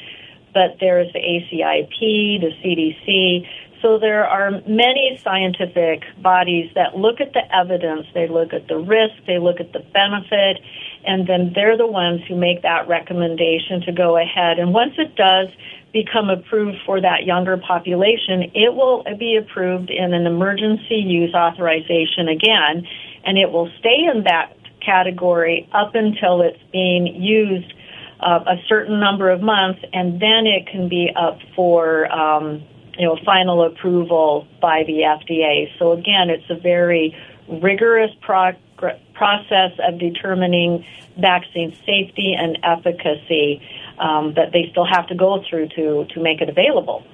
but 0.53 0.77
there's 0.81 1.13
the 1.13 1.19
ACIP, 1.19 2.41
the 2.41 2.53
CDC. 2.63 3.47
So 3.83 3.99
there 3.99 4.27
are 4.27 4.51
many 4.67 5.19
scientific 5.25 6.05
bodies 6.23 6.71
that 6.75 6.97
look 6.97 7.21
at 7.21 7.33
the 7.33 7.43
evidence, 7.55 8.07
they 8.13 8.29
look 8.29 8.53
at 8.53 8.69
the 8.69 8.77
risk, 8.77 9.15
they 9.27 9.39
look 9.39 9.59
at 9.59 9.73
the 9.73 9.81
benefit, 9.81 10.61
and 11.07 11.27
then 11.27 11.53
they're 11.55 11.79
the 11.79 11.87
ones 11.87 12.21
who 12.29 12.37
make 12.37 12.63
that 12.63 12.89
recommendation 12.89 13.81
to 13.87 13.93
go 13.93 14.19
ahead. 14.19 14.59
And 14.59 14.75
once 14.75 14.93
it 14.99 15.17
does 15.17 15.49
become 15.93 16.29
approved 16.29 16.77
for 16.85 17.01
that 17.01 17.25
younger 17.25 17.57
population, 17.57 18.53
it 18.55 18.75
will 18.75 19.03
be 19.19 19.37
approved 19.37 19.91
in 19.91 20.13
an 20.13 20.27
emergency 20.27 20.97
use 20.97 21.35
authorization 21.35 22.29
again, 22.29 22.87
and 23.25 23.39
it 23.39 23.51
will 23.51 23.71
stay 23.79 24.05
in 24.13 24.25
that 24.25 24.55
category 24.85 25.69
up 25.73 25.95
until 25.95 26.43
it's 26.43 26.63
being 26.71 27.07
used 27.07 27.73
uh, 28.23 28.45
a 28.47 28.57
certain 28.69 29.01
number 29.01 29.31
of 29.31 29.41
months, 29.41 29.81
and 29.93 30.21
then 30.21 30.47
it 30.47 30.67
can 30.71 30.89
be 30.89 31.11
up 31.15 31.39
for 31.55 32.11
um, 32.13 32.63
you 32.99 33.07
know 33.07 33.17
final 33.25 33.65
approval 33.65 34.47
by 34.61 34.85
the 34.87 35.01
FDA. 35.01 35.67
So 35.79 35.93
again, 35.93 36.31
it's 36.31 36.49
a 36.51 36.61
very 36.61 37.17
rigorous 37.49 38.11
process 38.21 39.73
of 39.79 39.99
determining 39.99 40.85
vaccine 41.19 41.75
safety 41.87 42.35
and 42.39 42.59
efficacy 42.63 43.63
um, 43.99 44.35
that 44.35 44.53
they 44.53 44.69
still 44.71 44.87
have 44.87 45.07
to 45.09 45.15
go 45.15 45.43
through 45.49 45.69
to 45.69 46.07
to 46.15 46.21
make 46.23 46.41
it 46.41 46.49
available. 46.49 47.05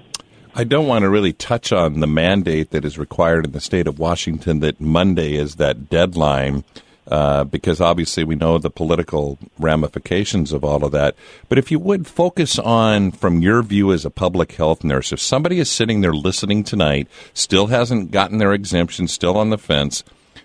I 0.58 0.64
don't 0.64 0.86
want 0.86 1.02
to 1.02 1.10
really 1.10 1.34
touch 1.34 1.70
on 1.70 2.00
the 2.00 2.06
mandate 2.06 2.70
that 2.70 2.84
is 2.84 2.96
required 2.96 3.44
in 3.44 3.52
the 3.52 3.60
state 3.60 3.86
of 3.86 3.98
Washington 3.98 4.60
that 4.60 4.80
Monday 4.80 5.34
is 5.34 5.56
that 5.56 5.90
deadline 5.90 6.64
uh, 7.08 7.44
because 7.44 7.80
obviously 7.80 8.24
we 8.24 8.34
know 8.34 8.58
the 8.58 8.70
political 8.70 9.38
ramifications 9.58 10.52
of 10.52 10.64
all 10.64 10.84
of 10.84 10.92
that. 10.92 11.14
But 11.48 11.58
if 11.58 11.70
you 11.70 11.78
would 11.78 12.06
focus 12.06 12.58
on, 12.58 13.12
from 13.12 13.40
your 13.40 13.62
view 13.62 13.92
as 13.92 14.04
a 14.04 14.10
public 14.10 14.52
health 14.52 14.82
nurse, 14.82 15.12
if 15.12 15.20
somebody 15.20 15.58
is 15.58 15.70
sitting 15.70 16.00
there 16.00 16.12
listening 16.12 16.64
tonight, 16.64 17.08
still 17.32 17.68
hasn't 17.68 18.10
gotten 18.10 18.38
their 18.38 18.52
exemption, 18.52 19.06
still 19.08 19.36
on 19.36 19.50
the 19.50 19.58
fence, 19.58 20.02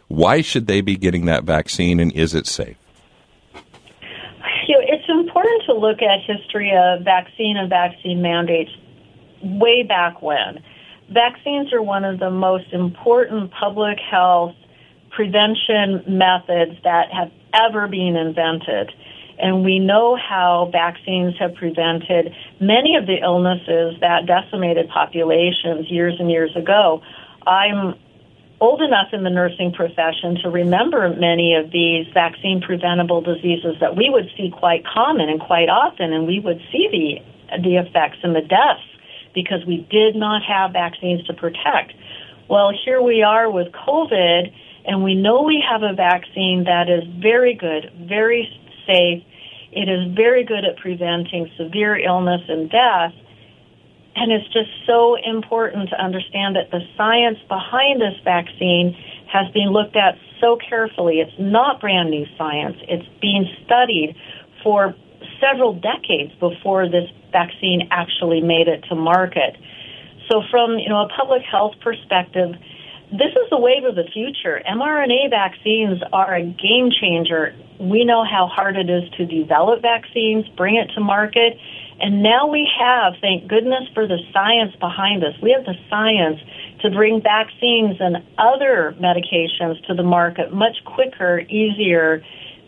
why 0.08 0.42
should 0.42 0.68
they 0.68 0.82
be 0.82 0.98
getting 0.98 1.26
that 1.26 1.44
vaccine 1.44 2.00
and 2.00 2.12
is 2.12 2.36
it 2.36 2.46
safe? 2.46 2.78
You 4.68 4.78
know, 4.78 4.86
it's 4.88 5.10
important 5.10 5.64
to 5.66 5.74
look 5.74 5.98
at 6.02 6.22
history 6.22 6.72
of 6.76 7.04
vaccine 7.04 7.58
and 7.58 7.70
vaccine 7.70 8.22
mandates 8.22 8.72
way 9.42 9.84
back 9.84 10.22
when. 10.22 10.62
Vaccines 11.10 11.74
are 11.74 11.82
one 11.82 12.06
of 12.06 12.20
the 12.20 12.30
most 12.30 12.72
important 12.72 13.52
public 13.52 13.98
health 14.00 14.56
prevention 15.12 16.04
methods 16.08 16.78
that 16.84 17.12
have 17.12 17.32
ever 17.54 17.88
been 17.88 18.16
invented. 18.16 18.92
And 19.40 19.66
we 19.66 19.80
know 19.80 20.16
how 20.16 20.70
vaccines 20.72 21.34
have 21.40 21.56
prevented 21.56 22.34
many 22.60 22.96
of 22.96 23.08
the 23.08 23.18
illnesses 23.22 24.00
that 24.00 24.26
decimated 24.26 24.88
populations 24.90 25.90
years 25.90 26.16
and 26.20 26.30
years 26.30 26.56
ago. 26.56 27.02
I'm 27.48 27.96
old 28.62 28.82
enough 28.82 29.08
in 29.12 29.24
the 29.24 29.30
nursing 29.32 29.74
profession 29.74 30.38
to 30.44 30.50
remember 30.50 31.10
many 31.10 31.56
of 31.56 31.72
these 31.72 32.06
vaccine 32.14 32.62
preventable 32.62 33.20
diseases 33.22 33.76
that 33.82 33.98
we 33.98 34.10
would 34.12 34.30
see 34.38 34.52
quite 34.56 34.86
common 34.86 35.28
and 35.28 35.42
quite 35.42 35.68
often, 35.68 36.14
and 36.14 36.28
we 36.28 36.40
would 36.40 36.62
see 36.72 36.88
the, 37.50 37.58
the 37.64 37.78
effects 37.78 38.18
and 38.22 38.36
the 38.36 38.42
deaths 38.42 38.86
because 39.34 39.66
we 39.66 39.88
did 39.90 40.16
not 40.16 40.44
have 40.44 40.72
vaccines 40.72 41.26
to 41.26 41.34
protect. 41.34 41.94
Well, 42.48 42.72
here 42.86 43.02
we 43.02 43.24
are 43.24 43.50
with 43.50 43.72
COVID 43.72 44.54
and 44.86 45.04
we 45.04 45.16
know 45.16 45.44
we 45.44 45.64
have 45.70 45.84
a 45.84 45.94
vaccine 45.94 46.64
that 46.66 46.90
is 46.90 47.04
very 47.22 47.54
good, 47.54 47.92
very 48.08 48.50
safe. 48.88 49.24
It 49.72 49.88
is 49.88 50.14
very 50.16 50.44
good 50.44 50.66
at 50.66 50.78
preventing 50.78 51.50
severe 51.58 51.96
illness 51.98 52.42
and 52.48 52.70
death. 52.70 53.14
And 54.16 54.32
it's 54.32 54.48
just 54.52 54.70
so 54.86 55.16
important 55.16 55.90
to 55.90 56.04
understand 56.04 56.56
that 56.58 56.72
the 56.72 56.82
science 56.98 57.38
behind 57.48 58.02
this 58.02 58.20
vaccine 58.24 58.94
has 59.32 59.50
been 59.54 59.70
looked 59.70 59.96
at 59.96 60.18
so 60.42 60.58
carefully. 60.58 61.20
It's 61.22 61.32
not 61.40 61.80
brand 61.80 62.10
new 62.10 62.26
science. 62.38 62.76
It's 62.90 63.08
being 63.22 63.46
studied 63.64 64.16
for 64.64 64.96
several 65.40 65.74
decades 65.74 66.34
before 66.40 66.90
this 66.90 67.10
vaccine 67.32 67.88
actually 67.92 68.42
made 68.42 68.68
it 68.68 68.84
to 68.90 68.96
market. 68.96 69.56
So 70.30 70.42
from, 70.52 70.78
you 70.78 70.90
know, 70.90 71.06
a 71.06 71.10
public 71.10 71.44
health 71.44 71.74
perspective, 71.82 72.56
this 73.12 73.32
is 73.32 73.50
the 73.50 73.60
wave 73.60 73.84
of 73.84 73.96
the 73.96 74.08
future. 74.14 74.62
mRNA 74.70 75.30
vaccines 75.30 76.02
are 76.14 76.36
a 76.36 76.44
game 76.44 76.90
changer. 76.90 77.54
We 77.80 78.06
know 78.06 78.24
how 78.24 78.48
hard 78.48 78.78
it 78.78 78.90
is 78.90 79.10
to 79.18 79.26
develop 79.26 79.82
vaccines, 79.82 80.48
bring 80.56 80.76
it 80.76 80.94
to 80.96 81.02
market, 81.02 81.58
and 82.00 82.24
now 82.24 82.48
we 82.48 82.68
have, 82.80 83.14
thank 83.22 83.48
goodness 83.48 83.84
for 83.94 84.08
the 84.08 84.18
science 84.34 84.76
behind 84.80 85.24
us, 85.24 85.34
we 85.42 85.52
have 85.52 85.66
the 85.66 85.76
science 85.90 86.40
to 86.82 86.90
bring 86.90 87.22
vaccines 87.22 87.98
and 88.00 88.18
other 88.40 88.96
medications 89.00 89.86
to 89.86 89.94
the 89.94 90.04
market 90.04 90.52
much 90.52 90.78
quicker, 90.86 91.40
easier 91.42 92.24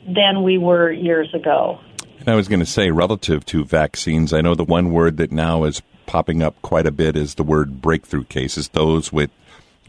than 0.06 0.44
we 0.44 0.58
were 0.58 0.92
years 0.92 1.34
ago. 1.34 1.80
And 2.20 2.28
I 2.28 2.36
was 2.36 2.48
going 2.48 2.60
to 2.60 2.66
say, 2.66 2.92
relative 2.92 3.44
to 3.48 3.66
vaccines, 3.66 4.34
I 4.34 4.42
know 4.42 4.56
the 4.56 4.64
one 4.64 4.92
word 4.92 5.18
that 5.18 5.32
now 5.32 5.64
is 5.64 5.82
popping 6.06 6.44
up 6.44 6.62
quite 6.62 6.86
a 6.86 6.92
bit 6.92 7.16
is 7.16 7.36
the 7.36 7.44
word 7.44 7.82
breakthrough 7.82 8.26
cases, 8.26 8.70
those 8.70 9.12
with 9.12 9.32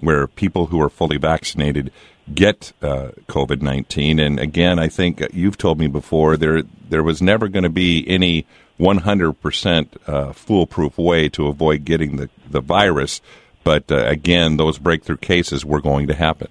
where 0.01 0.27
people 0.27 0.67
who 0.67 0.81
are 0.81 0.91
fully 0.91 1.17
vaccinated 1.19 1.91
get 2.33 2.73
uh, 2.83 3.09
COVID 3.29 3.63
nineteen. 3.63 4.19
And 4.19 4.41
again, 4.41 4.79
I 4.79 4.89
think 4.89 5.23
you've 5.33 5.59
told 5.59 5.79
me 5.79 5.89
before 5.89 6.37
there 6.37 6.63
there 6.89 7.03
was 7.03 7.21
never 7.21 7.49
going 7.49 7.65
to 7.65 7.69
be 7.71 8.05
any 8.09 8.47
one 8.77 8.99
hundred 8.99 9.35
percent 9.35 9.95
uh, 10.07 10.33
foolproof 10.33 10.99
way 10.99 11.29
to 11.31 11.49
avoid 11.49 11.85
getting 11.85 12.17
the 12.17 12.31
the 12.51 12.61
virus. 12.61 13.21
But 13.63 13.91
uh, 13.91 14.05
again, 14.07 14.57
those 14.57 14.79
breakthrough 14.79 15.17
cases 15.17 15.65
were 15.65 15.81
going 15.81 16.09
to 16.09 16.15
happen. 16.15 16.49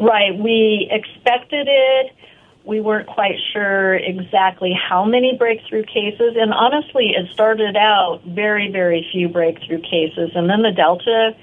Right. 0.00 0.38
We 0.38 0.88
expected 0.90 1.68
it. 1.70 2.12
We 2.64 2.80
weren't 2.80 3.08
quite 3.08 3.36
sure 3.52 3.94
exactly 3.96 4.72
how 4.72 5.04
many 5.04 5.36
breakthrough 5.36 5.82
cases. 5.84 6.36
And 6.38 6.52
honestly, 6.52 7.10
it 7.16 7.26
started 7.32 7.76
out 7.76 8.20
very, 8.24 8.70
very 8.70 9.06
few 9.12 9.28
breakthrough 9.28 9.80
cases. 9.80 10.30
And 10.34 10.48
then 10.48 10.62
the 10.62 10.70
Delta 10.70 11.34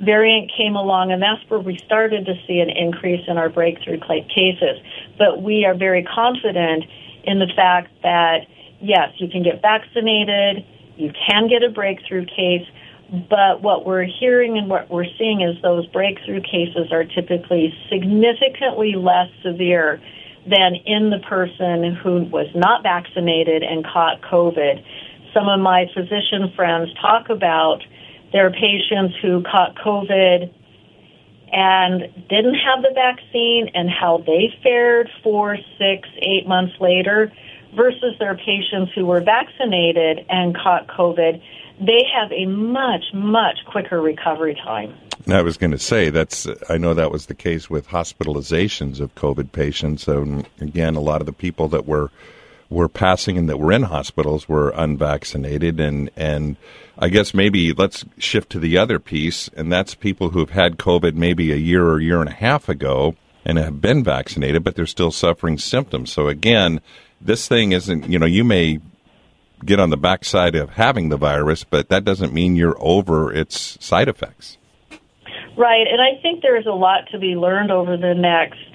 variant 0.00 0.50
came 0.56 0.76
along, 0.76 1.12
and 1.12 1.22
that's 1.22 1.42
where 1.48 1.60
we 1.60 1.78
started 1.84 2.26
to 2.26 2.34
see 2.46 2.60
an 2.60 2.70
increase 2.70 3.24
in 3.26 3.36
our 3.38 3.48
breakthrough 3.48 4.00
cases. 4.00 4.78
But 5.18 5.42
we 5.42 5.64
are 5.64 5.74
very 5.74 6.04
confident 6.04 6.84
in 7.24 7.38
the 7.38 7.50
fact 7.54 7.90
that, 8.02 8.46
yes, 8.80 9.10
you 9.18 9.28
can 9.28 9.42
get 9.42 9.60
vaccinated, 9.60 10.64
you 10.96 11.12
can 11.26 11.48
get 11.48 11.62
a 11.62 11.70
breakthrough 11.70 12.26
case, 12.26 12.66
but 13.30 13.62
what 13.62 13.86
we're 13.86 14.04
hearing 14.04 14.58
and 14.58 14.68
what 14.68 14.90
we're 14.90 15.08
seeing 15.18 15.40
is 15.40 15.60
those 15.62 15.86
breakthrough 15.86 16.42
cases 16.42 16.92
are 16.92 17.04
typically 17.04 17.72
significantly 17.90 18.94
less 18.94 19.28
severe 19.42 20.00
than 20.46 20.74
in 20.86 21.10
the 21.10 21.18
person 21.28 21.94
who 21.94 22.24
was 22.24 22.46
not 22.54 22.82
vaccinated 22.82 23.62
and 23.62 23.84
caught 23.84 24.20
COVID. 24.22 24.84
Some 25.34 25.48
of 25.48 25.60
my 25.60 25.86
physician 25.94 26.52
friends 26.54 26.90
talk 27.00 27.28
about 27.28 27.82
their 28.32 28.50
patients 28.50 29.14
who 29.22 29.42
caught 29.42 29.76
COVID 29.76 30.52
and 31.52 32.00
didn't 32.28 32.56
have 32.56 32.82
the 32.82 32.92
vaccine 32.94 33.70
and 33.74 33.88
how 33.88 34.18
they 34.18 34.52
fared 34.62 35.08
four, 35.22 35.56
six, 35.78 36.08
eight 36.18 36.46
months 36.46 36.74
later 36.80 37.32
versus 37.74 38.14
their 38.18 38.36
patients 38.36 38.92
who 38.94 39.06
were 39.06 39.20
vaccinated 39.20 40.24
and 40.28 40.54
caught 40.56 40.86
COVID. 40.88 41.42
They 41.80 42.02
have 42.14 42.32
a 42.32 42.46
much, 42.46 43.04
much 43.14 43.58
quicker 43.66 44.00
recovery 44.00 44.54
time. 44.54 44.94
I 45.28 45.42
was 45.42 45.56
going 45.56 45.72
to 45.72 45.78
say 45.78 46.10
that's. 46.10 46.46
I 46.68 46.78
know 46.78 46.94
that 46.94 47.10
was 47.10 47.26
the 47.26 47.34
case 47.34 47.68
with 47.68 47.88
hospitalizations 47.88 49.00
of 49.00 49.14
COVID 49.14 49.52
patients. 49.52 50.08
Um, 50.08 50.44
again, 50.60 50.94
a 50.94 51.00
lot 51.00 51.20
of 51.20 51.26
the 51.26 51.32
people 51.32 51.68
that 51.68 51.86
were 51.86 52.10
were 52.70 52.88
passing 52.88 53.38
and 53.38 53.48
that 53.48 53.58
were 53.58 53.72
in 53.72 53.84
hospitals 53.84 54.48
were 54.48 54.70
unvaccinated, 54.70 55.80
and 55.80 56.10
and 56.16 56.56
I 56.98 57.08
guess 57.08 57.32
maybe 57.32 57.72
let's 57.72 58.04
shift 58.18 58.50
to 58.50 58.58
the 58.58 58.76
other 58.76 58.98
piece, 58.98 59.48
and 59.56 59.72
that's 59.72 59.94
people 59.94 60.30
who 60.30 60.40
have 60.40 60.50
had 60.50 60.78
COVID 60.78 61.14
maybe 61.14 61.52
a 61.52 61.56
year 61.56 61.86
or 61.88 62.00
year 62.00 62.20
and 62.20 62.28
a 62.28 62.34
half 62.34 62.68
ago 62.68 63.14
and 63.44 63.56
have 63.56 63.80
been 63.80 64.04
vaccinated, 64.04 64.62
but 64.64 64.74
they're 64.74 64.86
still 64.86 65.10
suffering 65.10 65.58
symptoms. 65.58 66.12
So 66.12 66.28
again, 66.28 66.80
this 67.20 67.48
thing 67.48 67.72
isn't, 67.72 68.08
you 68.08 68.18
know, 68.18 68.26
you 68.26 68.44
may 68.44 68.80
get 69.64 69.80
on 69.80 69.90
the 69.90 69.96
backside 69.96 70.54
of 70.54 70.70
having 70.70 71.08
the 71.08 71.16
virus, 71.16 71.64
but 71.64 71.88
that 71.88 72.04
doesn't 72.04 72.32
mean 72.32 72.56
you're 72.56 72.76
over 72.78 73.32
its 73.32 73.82
side 73.84 74.08
effects. 74.08 74.58
Right, 75.56 75.86
and 75.90 76.00
I 76.00 76.20
think 76.22 76.42
there's 76.42 76.66
a 76.66 76.72
lot 76.72 77.08
to 77.10 77.18
be 77.18 77.34
learned 77.34 77.72
over 77.72 77.96
the 77.96 78.14
next 78.14 78.67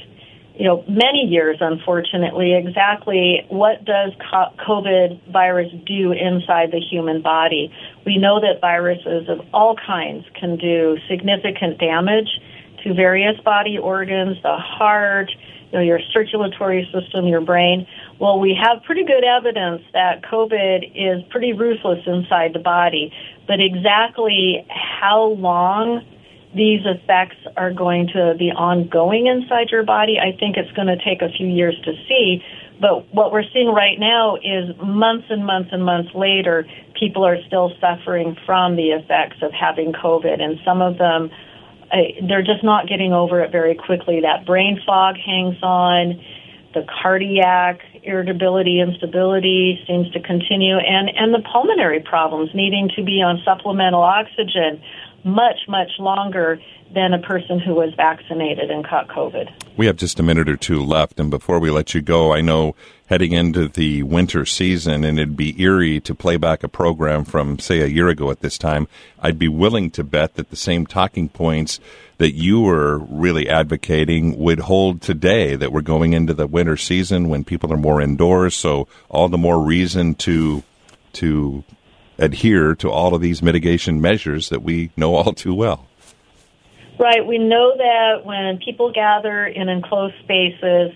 you 0.55 0.65
know, 0.65 0.83
many 0.87 1.25
years, 1.27 1.57
unfortunately, 1.61 2.53
exactly 2.53 3.45
what 3.49 3.83
does 3.85 4.11
COVID 4.31 5.31
virus 5.31 5.71
do 5.85 6.11
inside 6.11 6.71
the 6.71 6.79
human 6.79 7.21
body. 7.21 7.73
We 8.05 8.17
know 8.17 8.39
that 8.39 8.61
viruses 8.61 9.29
of 9.29 9.39
all 9.51 9.75
kinds 9.75 10.25
can 10.39 10.57
do 10.57 10.97
significant 11.09 11.79
damage 11.79 12.29
to 12.83 12.93
various 12.93 13.39
body 13.41 13.79
organs, 13.79 14.37
the 14.43 14.57
heart, 14.57 15.31
you 15.71 15.79
know, 15.79 15.83
your 15.83 15.99
circulatory 16.13 16.87
system, 16.93 17.25
your 17.25 17.41
brain. 17.41 17.87
Well, 18.19 18.39
we 18.39 18.55
have 18.61 18.83
pretty 18.83 19.05
good 19.05 19.23
evidence 19.23 19.81
that 19.93 20.21
COVID 20.21 20.91
is 20.93 21.23
pretty 21.31 21.53
ruthless 21.53 22.05
inside 22.05 22.53
the 22.53 22.59
body, 22.59 23.11
but 23.47 23.59
exactly 23.59 24.67
how 24.69 25.35
long 25.39 26.05
these 26.55 26.81
effects 26.85 27.37
are 27.57 27.73
going 27.73 28.07
to 28.13 28.35
be 28.37 28.51
ongoing 28.51 29.27
inside 29.27 29.69
your 29.71 29.83
body. 29.83 30.17
I 30.19 30.37
think 30.37 30.57
it's 30.57 30.71
going 30.73 30.87
to 30.87 30.97
take 31.03 31.21
a 31.21 31.29
few 31.29 31.47
years 31.47 31.75
to 31.83 31.93
see. 32.07 32.43
But 32.79 33.13
what 33.13 33.31
we're 33.31 33.47
seeing 33.53 33.69
right 33.69 33.99
now 33.99 34.35
is 34.35 34.75
months 34.83 35.27
and 35.29 35.45
months 35.45 35.69
and 35.71 35.83
months 35.83 36.09
later, 36.13 36.67
people 36.99 37.25
are 37.25 37.37
still 37.47 37.71
suffering 37.79 38.37
from 38.45 38.75
the 38.75 38.91
effects 38.91 39.37
of 39.41 39.51
having 39.51 39.93
COVID. 39.93 40.41
And 40.41 40.59
some 40.65 40.81
of 40.81 40.97
them, 40.97 41.31
uh, 41.91 41.97
they're 42.27 42.43
just 42.43 42.63
not 42.63 42.87
getting 42.87 43.13
over 43.13 43.41
it 43.41 43.51
very 43.51 43.75
quickly. 43.75 44.21
That 44.21 44.45
brain 44.45 44.79
fog 44.85 45.17
hangs 45.17 45.57
on. 45.63 46.21
The 46.73 46.85
cardiac 47.01 47.81
irritability, 48.01 48.81
instability 48.81 49.79
seems 49.87 50.09
to 50.11 50.19
continue. 50.19 50.77
And, 50.77 51.09
and 51.15 51.33
the 51.33 51.39
pulmonary 51.51 51.99
problems 51.99 52.49
needing 52.53 52.89
to 52.95 53.03
be 53.03 53.21
on 53.21 53.41
supplemental 53.45 54.01
oxygen 54.01 54.81
much, 55.23 55.67
much 55.67 55.91
longer 55.99 56.59
than 56.93 57.13
a 57.13 57.19
person 57.19 57.59
who 57.59 57.73
was 57.73 57.93
vaccinated 57.95 58.69
and 58.69 58.85
caught 58.85 59.07
COVID. 59.07 59.51
We 59.77 59.87
have 59.87 59.97
just 59.97 60.19
a 60.19 60.23
minute 60.23 60.47
or 60.47 60.57
two 60.57 60.83
left, 60.83 61.19
and 61.19 61.31
before 61.31 61.59
we 61.59 61.71
let 61.71 61.93
you 61.95 62.01
go, 62.01 62.33
I 62.33 62.41
know 62.41 62.75
heading 63.07 63.31
into 63.31 63.67
the 63.67 64.03
winter 64.03 64.45
season, 64.45 65.03
and 65.03 65.17
it'd 65.17 65.35
be 65.35 65.59
eerie 65.61 65.99
to 66.01 66.13
play 66.13 66.37
back 66.37 66.63
a 66.63 66.67
program 66.67 67.25
from, 67.25 67.57
say, 67.59 67.81
a 67.81 67.87
year 67.87 68.09
ago 68.09 68.29
at 68.31 68.41
this 68.41 68.57
time. 68.57 68.87
I'd 69.19 69.39
be 69.39 69.47
willing 69.47 69.89
to 69.91 70.03
bet 70.03 70.35
that 70.35 70.49
the 70.49 70.55
same 70.55 70.85
talking 70.85 71.29
points 71.29 71.79
that 72.17 72.33
you 72.33 72.61
were 72.61 72.99
really 72.99 73.49
advocating 73.49 74.37
would 74.37 74.59
hold 74.59 75.01
today, 75.01 75.55
that 75.55 75.71
we're 75.71 75.81
going 75.81 76.13
into 76.13 76.33
the 76.33 76.47
winter 76.47 76.77
season 76.77 77.27
when 77.27 77.43
people 77.43 77.73
are 77.73 77.77
more 77.77 78.01
indoors, 78.01 78.55
so 78.55 78.87
all 79.09 79.29
the 79.29 79.37
more 79.37 79.59
reason 79.59 80.15
to 80.15 80.63
to 81.13 81.63
adhere 82.17 82.75
to 82.75 82.89
all 82.89 83.15
of 83.15 83.21
these 83.21 83.41
mitigation 83.41 83.99
measures 84.01 84.49
that 84.49 84.61
we 84.63 84.91
know 84.95 85.15
all 85.15 85.33
too 85.33 85.53
well. 85.53 85.87
Right. 86.99 87.25
We 87.25 87.39
know 87.39 87.75
that 87.75 88.23
when 88.23 88.59
people 88.63 88.91
gather 88.91 89.45
in 89.45 89.67
enclosed 89.67 90.15
spaces 90.23 90.91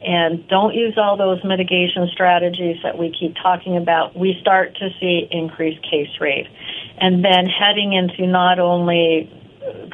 and 0.00 0.46
don't 0.48 0.74
use 0.74 0.94
all 0.96 1.16
those 1.16 1.42
mitigation 1.44 2.08
strategies 2.12 2.76
that 2.82 2.96
we 2.96 3.14
keep 3.18 3.34
talking 3.42 3.76
about, 3.76 4.16
we 4.16 4.36
start 4.40 4.76
to 4.76 4.90
see 5.00 5.28
increased 5.30 5.82
case 5.82 6.08
rate. 6.20 6.46
And 6.98 7.24
then 7.24 7.46
heading 7.46 7.92
into 7.92 8.26
not 8.26 8.58
only 8.58 9.28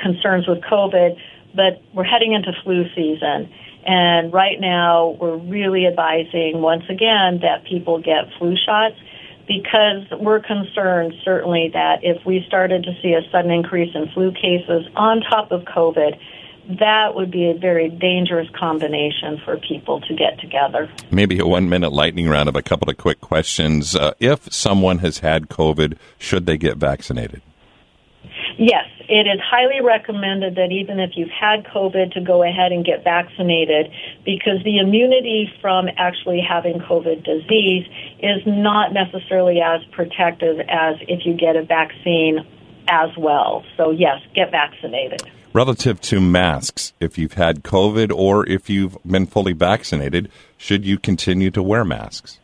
concerns 0.00 0.46
with 0.46 0.60
COVID, 0.60 1.18
but 1.54 1.82
we're 1.94 2.04
heading 2.04 2.34
into 2.34 2.52
flu 2.62 2.84
season. 2.94 3.50
And 3.86 4.32
right 4.32 4.60
now, 4.60 5.16
we're 5.20 5.36
really 5.36 5.86
advising 5.86 6.60
once 6.60 6.84
again 6.90 7.40
that 7.42 7.64
people 7.64 8.00
get 8.00 8.28
flu 8.38 8.56
shots 8.56 8.96
because 9.46 10.06
we're 10.20 10.40
concerned 10.40 11.14
certainly 11.24 11.70
that 11.72 12.00
if 12.02 12.24
we 12.26 12.44
started 12.46 12.84
to 12.84 12.92
see 13.02 13.12
a 13.12 13.22
sudden 13.30 13.50
increase 13.50 13.94
in 13.94 14.08
flu 14.12 14.32
cases 14.32 14.86
on 14.96 15.20
top 15.20 15.52
of 15.52 15.62
COVID, 15.62 16.18
that 16.80 17.14
would 17.14 17.30
be 17.30 17.50
a 17.50 17.54
very 17.54 17.88
dangerous 17.88 18.48
combination 18.58 19.40
for 19.44 19.56
people 19.56 20.00
to 20.00 20.14
get 20.14 20.40
together. 20.40 20.90
Maybe 21.10 21.38
a 21.38 21.46
one 21.46 21.68
minute 21.68 21.92
lightning 21.92 22.28
round 22.28 22.48
of 22.48 22.56
a 22.56 22.62
couple 22.62 22.90
of 22.90 22.96
quick 22.96 23.20
questions. 23.20 23.94
Uh, 23.94 24.14
if 24.18 24.52
someone 24.52 24.98
has 24.98 25.18
had 25.18 25.48
COVID, 25.48 25.96
should 26.18 26.46
they 26.46 26.56
get 26.56 26.76
vaccinated? 26.76 27.42
Yes, 28.58 28.86
it 29.06 29.26
is 29.26 29.38
highly 29.40 29.82
recommended 29.84 30.54
that 30.56 30.72
even 30.72 30.98
if 30.98 31.10
you've 31.14 31.30
had 31.30 31.64
COVID 31.64 32.12
to 32.14 32.22
go 32.22 32.42
ahead 32.42 32.72
and 32.72 32.84
get 32.84 33.04
vaccinated 33.04 33.92
because 34.24 34.64
the 34.64 34.78
immunity 34.78 35.52
from 35.60 35.88
actually 35.98 36.40
having 36.40 36.78
COVID 36.78 37.22
disease 37.22 37.86
is 38.18 38.42
not 38.46 38.94
necessarily 38.94 39.60
as 39.60 39.84
protective 39.92 40.58
as 40.68 40.96
if 41.02 41.26
you 41.26 41.34
get 41.34 41.56
a 41.56 41.64
vaccine 41.64 42.46
as 42.88 43.10
well. 43.18 43.62
So 43.76 43.90
yes, 43.90 44.22
get 44.34 44.50
vaccinated. 44.50 45.22
Relative 45.52 46.00
to 46.02 46.20
masks, 46.20 46.94
if 46.98 47.18
you've 47.18 47.34
had 47.34 47.62
COVID 47.62 48.10
or 48.14 48.48
if 48.48 48.70
you've 48.70 48.96
been 49.04 49.26
fully 49.26 49.52
vaccinated, 49.52 50.30
should 50.56 50.86
you 50.86 50.98
continue 50.98 51.50
to 51.50 51.62
wear 51.62 51.84
masks? 51.84 52.38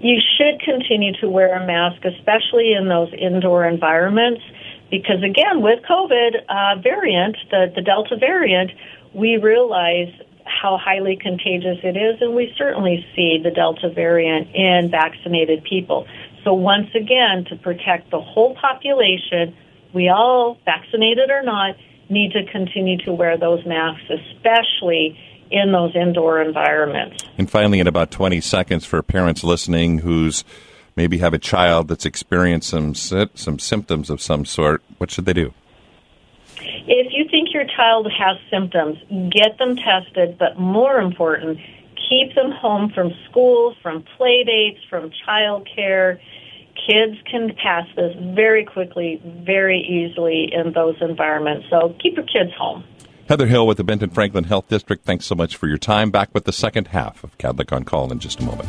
You 0.00 0.20
should 0.36 0.60
continue 0.60 1.12
to 1.20 1.28
wear 1.28 1.54
a 1.54 1.66
mask, 1.66 2.04
especially 2.04 2.72
in 2.72 2.88
those 2.88 3.12
indoor 3.12 3.66
environments 3.66 4.42
because 4.90 5.22
again, 5.22 5.62
with 5.62 5.80
COVID 5.88 6.44
uh, 6.48 6.80
variant, 6.80 7.36
the, 7.50 7.72
the 7.74 7.82
Delta 7.82 8.16
variant, 8.16 8.70
we 9.14 9.36
realize 9.36 10.12
how 10.44 10.78
highly 10.78 11.16
contagious 11.16 11.78
it 11.82 11.96
is, 11.96 12.20
and 12.20 12.34
we 12.34 12.52
certainly 12.56 13.06
see 13.14 13.38
the 13.42 13.50
Delta 13.50 13.90
variant 13.90 14.48
in 14.54 14.90
vaccinated 14.90 15.62
people. 15.64 16.06
So 16.44 16.54
once 16.54 16.88
again, 16.94 17.44
to 17.50 17.56
protect 17.56 18.10
the 18.10 18.20
whole 18.20 18.54
population, 18.54 19.54
we 19.92 20.08
all, 20.08 20.58
vaccinated 20.64 21.30
or 21.30 21.42
not, 21.42 21.76
need 22.08 22.32
to 22.32 22.44
continue 22.50 22.96
to 23.04 23.12
wear 23.12 23.36
those 23.36 23.64
masks, 23.66 24.04
especially 24.08 25.18
in 25.50 25.72
those 25.72 25.94
indoor 25.94 26.40
environments. 26.40 27.24
And 27.36 27.50
finally, 27.50 27.80
in 27.80 27.86
about 27.86 28.10
20 28.10 28.40
seconds 28.40 28.84
for 28.84 29.02
parents 29.02 29.44
listening 29.44 29.98
whose 29.98 30.44
maybe 30.98 31.18
have 31.18 31.32
a 31.32 31.38
child 31.38 31.86
that's 31.86 32.04
experienced 32.04 32.68
some 32.68 32.92
some 32.92 33.58
symptoms 33.58 34.10
of 34.10 34.20
some 34.20 34.44
sort, 34.44 34.82
what 34.98 35.12
should 35.12 35.26
they 35.26 35.32
do? 35.32 35.54
If 36.88 37.12
you 37.12 37.24
think 37.30 37.54
your 37.54 37.64
child 37.64 38.10
has 38.10 38.36
symptoms, 38.50 38.98
get 39.30 39.58
them 39.58 39.76
tested, 39.76 40.36
but 40.38 40.58
more 40.58 40.98
important, 40.98 41.60
keep 42.08 42.34
them 42.34 42.50
home 42.50 42.90
from 42.92 43.12
school, 43.30 43.76
from 43.80 44.04
play 44.16 44.42
dates, 44.42 44.80
from 44.90 45.12
child 45.24 45.68
care. 45.72 46.20
Kids 46.86 47.16
can 47.30 47.54
pass 47.62 47.86
this 47.94 48.16
very 48.34 48.64
quickly, 48.64 49.20
very 49.24 49.80
easily 49.80 50.52
in 50.52 50.72
those 50.72 50.96
environments. 51.00 51.66
So 51.70 51.94
keep 52.02 52.16
your 52.16 52.26
kids 52.26 52.50
home. 52.58 52.82
Heather 53.28 53.46
Hill 53.46 53.66
with 53.68 53.76
the 53.76 53.84
Benton 53.84 54.10
Franklin 54.10 54.44
Health 54.44 54.66
District, 54.68 55.04
thanks 55.04 55.26
so 55.26 55.36
much 55.36 55.54
for 55.54 55.68
your 55.68 55.78
time. 55.78 56.10
Back 56.10 56.30
with 56.32 56.44
the 56.44 56.52
second 56.52 56.88
half 56.88 57.22
of 57.22 57.38
Kadlec 57.38 57.72
on 57.72 57.84
Call 57.84 58.10
in 58.10 58.18
just 58.18 58.40
a 58.40 58.44
moment. 58.44 58.68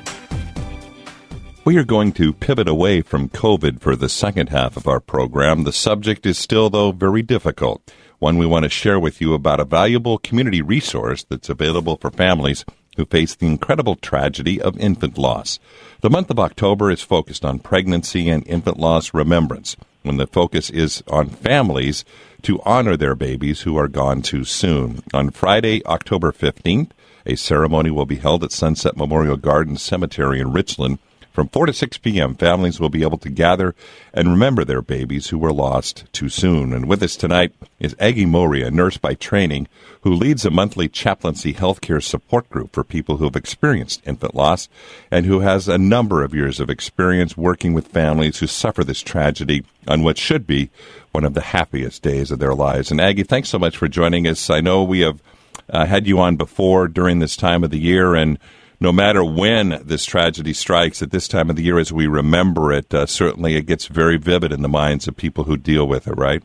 We 1.63 1.77
are 1.77 1.83
going 1.83 2.13
to 2.13 2.33
pivot 2.33 2.67
away 2.67 3.03
from 3.03 3.29
COVID 3.29 3.81
for 3.81 3.95
the 3.95 4.09
second 4.09 4.49
half 4.49 4.77
of 4.77 4.87
our 4.87 4.99
program. 4.99 5.63
The 5.63 5.71
subject 5.71 6.25
is 6.25 6.39
still, 6.39 6.71
though, 6.71 6.91
very 6.91 7.21
difficult. 7.21 7.93
One 8.17 8.39
we 8.39 8.47
want 8.47 8.63
to 8.63 8.69
share 8.69 8.99
with 8.99 9.21
you 9.21 9.35
about 9.35 9.59
a 9.59 9.65
valuable 9.65 10.17
community 10.17 10.63
resource 10.63 11.23
that's 11.23 11.49
available 11.49 11.97
for 11.97 12.09
families 12.09 12.65
who 12.97 13.05
face 13.05 13.35
the 13.35 13.45
incredible 13.45 13.95
tragedy 13.95 14.59
of 14.59 14.75
infant 14.79 15.19
loss. 15.19 15.59
The 16.01 16.09
month 16.09 16.31
of 16.31 16.39
October 16.39 16.89
is 16.89 17.03
focused 17.03 17.45
on 17.45 17.59
pregnancy 17.59 18.27
and 18.27 18.45
infant 18.47 18.79
loss 18.79 19.13
remembrance, 19.13 19.77
when 20.01 20.17
the 20.17 20.25
focus 20.25 20.71
is 20.71 21.03
on 21.09 21.29
families 21.29 22.03
to 22.41 22.59
honor 22.63 22.97
their 22.97 23.13
babies 23.13 23.61
who 23.61 23.77
are 23.77 23.87
gone 23.87 24.23
too 24.23 24.45
soon. 24.45 25.03
On 25.13 25.29
Friday, 25.29 25.85
October 25.85 26.31
15th, 26.31 26.89
a 27.27 27.35
ceremony 27.35 27.91
will 27.91 28.07
be 28.07 28.15
held 28.15 28.43
at 28.43 28.51
Sunset 28.51 28.97
Memorial 28.97 29.37
Garden 29.37 29.77
Cemetery 29.77 30.39
in 30.39 30.53
Richland 30.53 30.97
from 31.31 31.47
4 31.47 31.67
to 31.67 31.73
6 31.73 31.97
p.m., 31.99 32.35
families 32.35 32.79
will 32.79 32.89
be 32.89 33.03
able 33.03 33.17
to 33.19 33.29
gather 33.29 33.73
and 34.13 34.29
remember 34.29 34.65
their 34.65 34.81
babies 34.81 35.29
who 35.29 35.37
were 35.37 35.53
lost 35.53 36.05
too 36.11 36.29
soon. 36.29 36.73
And 36.73 36.87
with 36.87 37.01
us 37.01 37.15
tonight 37.15 37.53
is 37.79 37.95
Aggie 37.99 38.25
Mori, 38.25 38.63
a 38.63 38.71
nurse 38.71 38.97
by 38.97 39.13
training, 39.13 39.67
who 40.01 40.13
leads 40.13 40.45
a 40.45 40.49
monthly 40.49 40.89
chaplaincy 40.89 41.53
healthcare 41.53 42.03
support 42.03 42.49
group 42.49 42.73
for 42.73 42.83
people 42.83 43.17
who 43.17 43.25
have 43.25 43.35
experienced 43.35 44.01
infant 44.05 44.35
loss 44.35 44.67
and 45.09 45.25
who 45.25 45.39
has 45.39 45.67
a 45.67 45.77
number 45.77 46.23
of 46.23 46.33
years 46.33 46.59
of 46.59 46.69
experience 46.69 47.37
working 47.37 47.73
with 47.73 47.87
families 47.87 48.39
who 48.39 48.47
suffer 48.47 48.83
this 48.83 49.01
tragedy 49.01 49.63
on 49.87 50.03
what 50.03 50.17
should 50.17 50.45
be 50.45 50.69
one 51.11 51.23
of 51.23 51.33
the 51.33 51.41
happiest 51.41 52.01
days 52.01 52.31
of 52.31 52.39
their 52.39 52.55
lives. 52.55 52.91
And 52.91 52.99
Aggie, 52.99 53.23
thanks 53.23 53.49
so 53.49 53.59
much 53.59 53.77
for 53.77 53.87
joining 53.87 54.27
us. 54.27 54.49
I 54.49 54.59
know 54.59 54.83
we 54.83 55.01
have 55.01 55.21
uh, 55.69 55.85
had 55.85 56.07
you 56.07 56.19
on 56.19 56.35
before 56.35 56.87
during 56.87 57.19
this 57.19 57.37
time 57.37 57.63
of 57.63 57.69
the 57.69 57.79
year 57.79 58.15
and 58.15 58.37
no 58.81 58.91
matter 58.91 59.23
when 59.23 59.79
this 59.85 60.03
tragedy 60.05 60.53
strikes 60.53 61.03
at 61.03 61.11
this 61.11 61.27
time 61.27 61.51
of 61.51 61.55
the 61.55 61.61
year 61.61 61.77
as 61.77 61.93
we 61.93 62.07
remember 62.07 62.73
it, 62.73 62.91
uh, 62.93 63.05
certainly 63.05 63.55
it 63.55 63.67
gets 63.67 63.85
very 63.85 64.17
vivid 64.17 64.51
in 64.51 64.63
the 64.63 64.67
minds 64.67 65.07
of 65.07 65.15
people 65.15 65.43
who 65.43 65.55
deal 65.55 65.87
with 65.87 66.07
it, 66.07 66.17
right? 66.17 66.43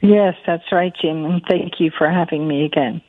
Yes, 0.00 0.36
that's 0.46 0.70
right, 0.70 0.94
Jim, 1.02 1.24
and 1.24 1.42
thank 1.48 1.80
you 1.80 1.90
for 1.98 2.08
having 2.08 2.46
me 2.46 2.64
again. 2.64 3.02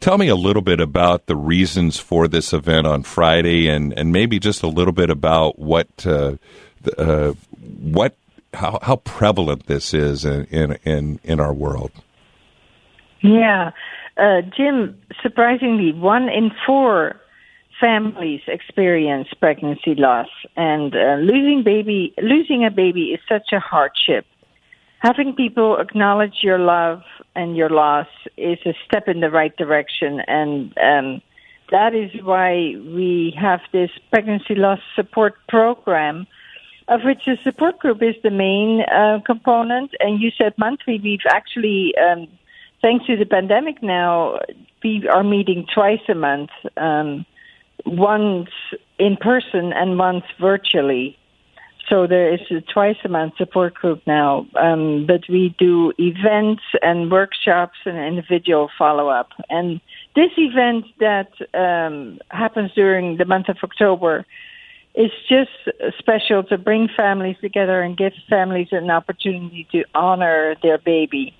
Tell 0.00 0.16
me 0.16 0.28
a 0.28 0.34
little 0.34 0.62
bit 0.62 0.80
about 0.80 1.26
the 1.26 1.36
reasons 1.36 1.98
for 1.98 2.26
this 2.26 2.54
event 2.54 2.86
on 2.86 3.02
Friday, 3.02 3.68
and, 3.68 3.92
and 3.92 4.10
maybe 4.10 4.38
just 4.38 4.62
a 4.62 4.68
little 4.68 4.92
bit 4.92 5.10
about 5.10 5.58
what 5.58 6.06
uh, 6.06 6.36
uh, 6.96 7.32
what 7.60 8.16
how, 8.54 8.78
how 8.80 8.96
prevalent 8.96 9.66
this 9.66 9.92
is 9.92 10.24
in, 10.24 10.44
in 10.44 10.78
in 10.84 11.20
in 11.24 11.40
our 11.40 11.52
world. 11.52 11.90
Yeah, 13.20 13.72
uh, 14.18 14.42
Jim, 14.56 15.00
surprisingly, 15.22 15.92
one 15.92 16.28
in 16.28 16.50
four 16.66 17.20
families 17.80 18.40
experience 18.48 19.28
pregnancy 19.38 19.94
loss, 19.94 20.28
and 20.56 20.94
uh, 20.94 21.16
losing 21.20 21.62
baby, 21.64 22.12
losing 22.20 22.64
a 22.64 22.70
baby 22.70 23.12
is 23.12 23.20
such 23.28 23.52
a 23.52 23.60
hardship. 23.60 24.26
Having 24.98 25.34
people 25.34 25.78
acknowledge 25.78 26.38
your 26.42 26.58
love 26.58 27.02
and 27.36 27.56
your 27.56 27.70
loss 27.70 28.08
is 28.36 28.58
a 28.66 28.74
step 28.84 29.06
in 29.06 29.20
the 29.20 29.30
right 29.30 29.56
direction, 29.56 30.20
and 30.26 30.76
um, 30.78 31.22
that 31.70 31.94
is 31.94 32.10
why 32.22 32.74
we 32.76 33.36
have 33.38 33.60
this 33.72 33.90
pregnancy 34.10 34.54
loss 34.54 34.80
support 34.96 35.34
program, 35.48 36.26
of 36.88 37.02
which 37.04 37.20
the 37.26 37.36
support 37.44 37.78
group 37.78 38.02
is 38.02 38.16
the 38.22 38.30
main 38.30 38.82
uh, 38.92 39.20
component. 39.24 39.92
And 40.00 40.20
you 40.20 40.30
said 40.36 40.54
monthly. 40.56 40.98
We've 40.98 41.20
actually 41.30 41.92
um, 41.98 42.26
thanks 42.82 43.06
to 43.06 43.16
the 43.16 43.26
pandemic 43.26 43.82
now, 43.82 44.38
we 44.82 45.08
are 45.08 45.24
meeting 45.24 45.66
twice 45.72 46.00
a 46.08 46.14
month, 46.14 46.50
um, 46.76 47.26
once 47.84 48.50
in 48.98 49.16
person 49.16 49.72
and 49.72 49.98
once 49.98 50.24
virtually. 50.40 51.16
So 51.88 52.06
there 52.06 52.34
is 52.34 52.40
a 52.50 52.60
twice 52.60 52.98
a 53.04 53.08
month 53.08 53.34
support 53.38 53.74
group 53.74 54.02
now, 54.06 54.46
um, 54.56 55.06
but 55.06 55.22
we 55.28 55.54
do 55.58 55.92
events 55.98 56.62
and 56.82 57.10
workshops 57.10 57.78
and 57.86 57.96
individual 57.96 58.68
follow 58.76 59.08
up. 59.08 59.30
And 59.48 59.80
this 60.14 60.30
event 60.36 60.84
that 61.00 61.30
um, 61.54 62.18
happens 62.28 62.72
during 62.74 63.16
the 63.16 63.24
month 63.24 63.48
of 63.48 63.56
October 63.62 64.26
is 64.94 65.10
just 65.28 65.50
special 65.98 66.42
to 66.44 66.58
bring 66.58 66.88
families 66.94 67.36
together 67.40 67.80
and 67.80 67.96
give 67.96 68.12
families 68.28 68.68
an 68.72 68.90
opportunity 68.90 69.66
to 69.72 69.84
honor 69.94 70.56
their 70.62 70.76
baby 70.76 71.34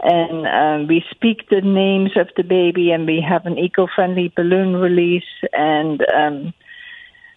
and 0.00 0.46
um, 0.46 0.86
we 0.88 1.04
speak 1.10 1.48
the 1.48 1.60
names 1.60 2.10
of 2.16 2.28
the 2.36 2.42
baby, 2.42 2.90
and 2.90 3.06
we 3.06 3.24
have 3.26 3.46
an 3.46 3.58
eco-friendly 3.58 4.32
balloon 4.36 4.76
release, 4.76 5.24
and 5.52 6.04
um, 6.14 6.54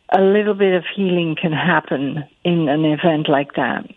a 0.10 0.22
little 0.22 0.54
bit 0.54 0.74
of 0.74 0.84
healing 0.96 1.36
can 1.40 1.52
happen 1.52 2.24
in 2.44 2.68
an 2.68 2.86
event 2.86 3.30
like 3.30 3.54
that. 3.56 3.90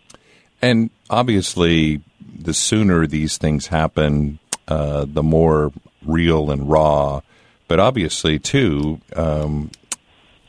And 0.61 0.89
obviously, 1.09 2.01
the 2.39 2.53
sooner 2.53 3.05
these 3.05 3.37
things 3.37 3.67
happen, 3.67 4.39
uh, 4.67 5.05
the 5.07 5.23
more 5.23 5.71
real 6.05 6.51
and 6.51 6.69
raw. 6.69 7.21
But 7.67 7.79
obviously, 7.79 8.39
too, 8.39 9.01
um, 9.15 9.71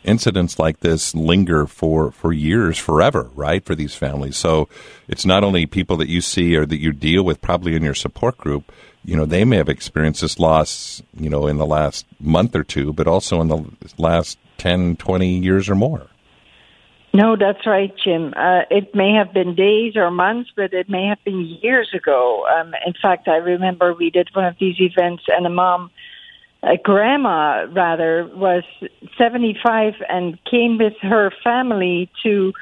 incidents 0.04 0.58
like 0.58 0.80
this 0.80 1.14
linger 1.14 1.66
for, 1.66 2.10
for 2.12 2.32
years, 2.32 2.78
forever, 2.78 3.30
right, 3.34 3.64
for 3.64 3.74
these 3.74 3.94
families. 3.94 4.36
So 4.36 4.68
it's 5.08 5.26
not 5.26 5.44
only 5.44 5.66
people 5.66 5.96
that 5.98 6.08
you 6.08 6.20
see 6.20 6.56
or 6.56 6.66
that 6.66 6.78
you 6.78 6.92
deal 6.92 7.24
with 7.24 7.40
probably 7.40 7.74
in 7.74 7.82
your 7.82 7.94
support 7.94 8.36
group, 8.38 8.70
you 9.04 9.16
know, 9.16 9.26
they 9.26 9.44
may 9.44 9.56
have 9.56 9.68
experienced 9.68 10.22
this 10.22 10.38
loss, 10.38 11.02
you 11.18 11.28
know, 11.28 11.46
in 11.46 11.58
the 11.58 11.66
last 11.66 12.06
month 12.20 12.56
or 12.56 12.64
two, 12.64 12.92
but 12.92 13.06
also 13.06 13.40
in 13.40 13.48
the 13.48 13.64
last 13.98 14.38
10, 14.58 14.96
20 14.96 15.38
years 15.38 15.68
or 15.68 15.74
more. 15.74 16.08
No, 17.12 17.36
that's 17.36 17.64
right, 17.64 17.92
Jim. 18.02 18.34
Uh, 18.36 18.62
it 18.70 18.92
may 18.92 19.12
have 19.12 19.32
been 19.32 19.54
days 19.54 19.94
or 19.94 20.10
months, 20.10 20.50
but 20.56 20.74
it 20.74 20.88
may 20.88 21.06
have 21.06 21.22
been 21.24 21.58
years 21.62 21.88
ago. 21.94 22.44
Um, 22.46 22.74
in 22.84 22.92
fact, 23.00 23.28
I 23.28 23.36
remember 23.36 23.94
we 23.94 24.10
did 24.10 24.30
one 24.32 24.46
of 24.46 24.56
these 24.58 24.80
events, 24.80 25.22
and 25.28 25.46
a 25.46 25.50
mom 25.50 25.92
a 26.66 26.76
grandma 26.76 27.66
rather 27.72 28.28
was 28.34 28.64
75 29.18 29.94
and 30.08 30.38
came 30.44 30.78
with 30.78 30.94
her 31.02 31.30
family 31.42 32.10
to 32.22 32.52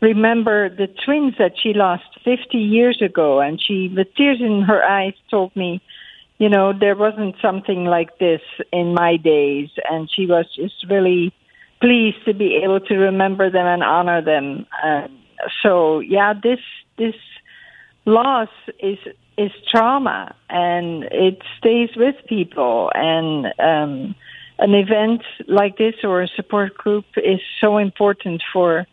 remember 0.00 0.68
the 0.68 0.88
twins 1.04 1.34
that 1.38 1.52
she 1.62 1.72
lost 1.72 2.04
50 2.24 2.58
years 2.58 3.00
ago. 3.00 3.40
And 3.40 3.62
she 3.62 3.92
with 3.94 4.08
tears 4.16 4.38
in 4.40 4.62
her 4.62 4.82
eyes 4.82 5.14
told 5.30 5.54
me 5.54 5.80
you 6.38 6.48
know 6.48 6.72
there 6.72 6.96
wasn't 6.96 7.36
something 7.40 7.84
like 7.84 8.18
this 8.18 8.40
in 8.72 8.94
my 8.94 9.16
days. 9.16 9.70
And 9.88 10.10
she 10.10 10.26
was 10.26 10.46
just 10.56 10.84
really 10.90 11.32
pleased 11.80 12.24
to 12.26 12.34
be 12.34 12.60
able 12.62 12.80
to 12.80 12.96
remember 12.96 13.50
them 13.50 13.66
and 13.66 13.82
honor 13.82 14.22
them. 14.22 14.66
Uh, 14.82 15.06
so 15.62 16.00
yeah 16.00 16.32
this 16.34 16.60
this 16.98 17.14
loss 18.04 18.48
is 18.80 18.98
is 19.36 19.50
trauma 19.70 20.34
and 20.50 21.04
it 21.04 21.38
stays 21.58 21.90
with 21.96 22.14
people 22.28 22.90
and 22.94 23.46
um, 23.58 24.14
an 24.58 24.74
event 24.74 25.22
like 25.48 25.78
this 25.78 25.94
or 26.04 26.22
a 26.22 26.28
support 26.28 26.74
group 26.76 27.04
is 27.16 27.40
so 27.60 27.78
important 27.78 28.42
for 28.52 28.86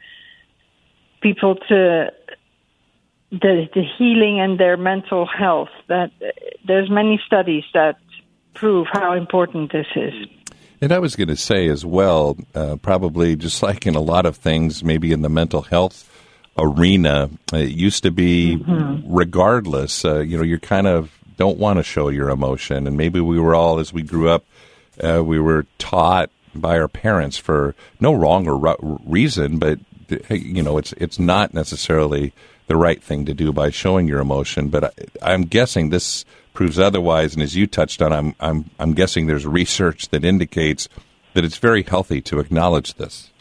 people 1.22 1.56
to 1.56 2.12
the, 3.32 3.70
the 3.74 3.84
healing 3.98 4.40
and 4.40 4.60
their 4.60 4.78
mental 4.78 5.26
health 5.26 5.70
that 5.88 6.12
there's 6.66 6.90
many 6.90 7.22
studies 7.26 7.64
that 7.74 7.98
prove 8.56 8.88
how 8.92 9.14
important 9.14 9.72
this 9.72 9.86
is. 9.96 10.14
And 10.82 10.92
I 10.92 11.00
was 11.00 11.16
going 11.16 11.28
to 11.28 11.36
say 11.36 11.68
as 11.68 11.86
well, 11.86 12.38
uh, 12.56 12.78
probably 12.78 13.36
just 13.36 13.62
like 13.62 13.86
in 13.86 13.96
a 13.96 14.02
lot 14.02 14.26
of 14.26 14.38
things, 14.38 14.84
maybe 14.84 15.12
in 15.12 15.22
the 15.22 15.30
mental 15.30 15.62
health 15.62 16.10
arena. 16.60 17.30
It 17.54 17.70
used 17.70 18.04
to 18.04 18.12
be, 18.12 18.58
mm-hmm. 18.58 19.14
regardless, 19.14 20.06
uh, 20.06 20.20
you 20.20 20.38
know, 20.38 20.44
you're 20.44 20.60
kind 20.60 20.88
of 20.88 21.12
don't 21.38 21.58
want 21.58 21.78
to 21.78 21.84
show 21.84 22.10
your 22.10 22.30
emotion. 22.30 22.86
And 22.86 22.98
maybe 22.98 23.22
we 23.22 23.40
were 23.40 23.56
all, 23.56 23.80
as 23.80 23.94
we 23.94 24.04
grew 24.04 24.30
up, 24.30 24.44
uh, 25.02 25.24
we 25.24 25.40
were 25.40 25.66
taught 25.78 26.30
by 26.54 26.78
our 26.78 26.90
parents 26.90 27.38
for 27.38 27.76
no 28.00 28.14
wrong 28.14 28.48
or 28.48 28.58
ru- 28.58 29.00
reason, 29.06 29.58
but 29.58 29.80
you 30.30 30.64
know, 30.64 30.78
it's 30.78 30.92
it's 30.94 31.20
not 31.20 31.54
necessarily 31.54 32.34
the 32.68 32.76
right 32.76 33.02
thing 33.02 33.26
to 33.26 33.34
do 33.34 33.52
by 33.52 33.70
showing 33.70 34.08
your 34.08 34.20
emotion. 34.20 34.70
But 34.70 34.84
I, 34.84 34.92
I'm 35.22 35.44
guessing 35.44 35.90
this 35.90 36.26
proves 36.54 36.80
otherwise. 36.80 37.34
And 37.34 37.44
as 37.44 37.56
you 37.56 37.68
touched 37.68 38.02
on, 38.02 38.12
I'm 38.12 38.36
I'm 38.40 38.70
I'm 38.80 38.94
guessing 38.94 39.28
there's 39.28 39.46
research 39.46 40.10
that 40.10 40.26
indicates 40.26 40.90
that 41.34 41.46
it's 41.46 41.58
very 41.58 41.84
healthy 41.84 42.22
to 42.24 42.40
acknowledge 42.40 42.96
this. 42.96 43.32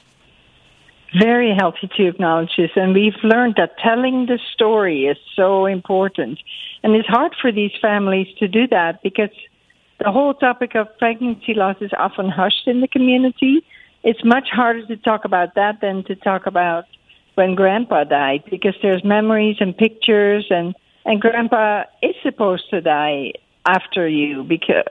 Very 1.17 1.55
healthy 1.59 1.89
to 1.97 2.07
acknowledge 2.07 2.51
this, 2.59 2.71
and 2.77 2.93
we've 2.93 3.17
learned 3.23 3.55
that 3.57 3.79
telling 3.79 4.27
the 4.27 4.39
story 4.53 5.07
is 5.07 5.17
so 5.35 5.65
important. 5.65 6.39
And 6.83 6.95
it's 6.95 7.09
hard 7.09 7.35
for 7.41 7.51
these 7.51 7.71
families 7.81 8.27
to 8.39 8.47
do 8.47 8.67
that 8.69 9.03
because 9.03 9.31
the 10.01 10.13
whole 10.13 10.35
topic 10.35 10.75
of 10.75 10.87
pregnancy 10.99 11.55
loss 11.55 11.77
is 11.81 11.91
often 11.99 12.29
hushed 12.29 12.67
in 12.67 12.83
the 12.83 12.89
community. 12.89 13.65
It's 14.05 14.23
much 14.23 14.49
harder 14.53 14.87
to 14.87 14.97
talk 14.99 15.25
about 15.25 15.55
that 15.55 15.81
than 15.81 16.05
to 16.05 16.15
talk 16.15 16.47
about 16.47 16.85
when 17.37 17.55
grandpa 17.55 18.05
died 18.05 18.43
because 18.51 18.75
there's 18.83 19.03
memories 19.03 19.57
and 19.61 19.77
pictures 19.77 20.47
and 20.51 20.75
and 21.05 21.21
grandpa 21.23 21.85
is 22.03 22.15
supposed 22.23 22.69
to 22.71 22.83
die 22.83 23.33
after 23.67 24.09
you 24.09 24.45
because 24.45 24.85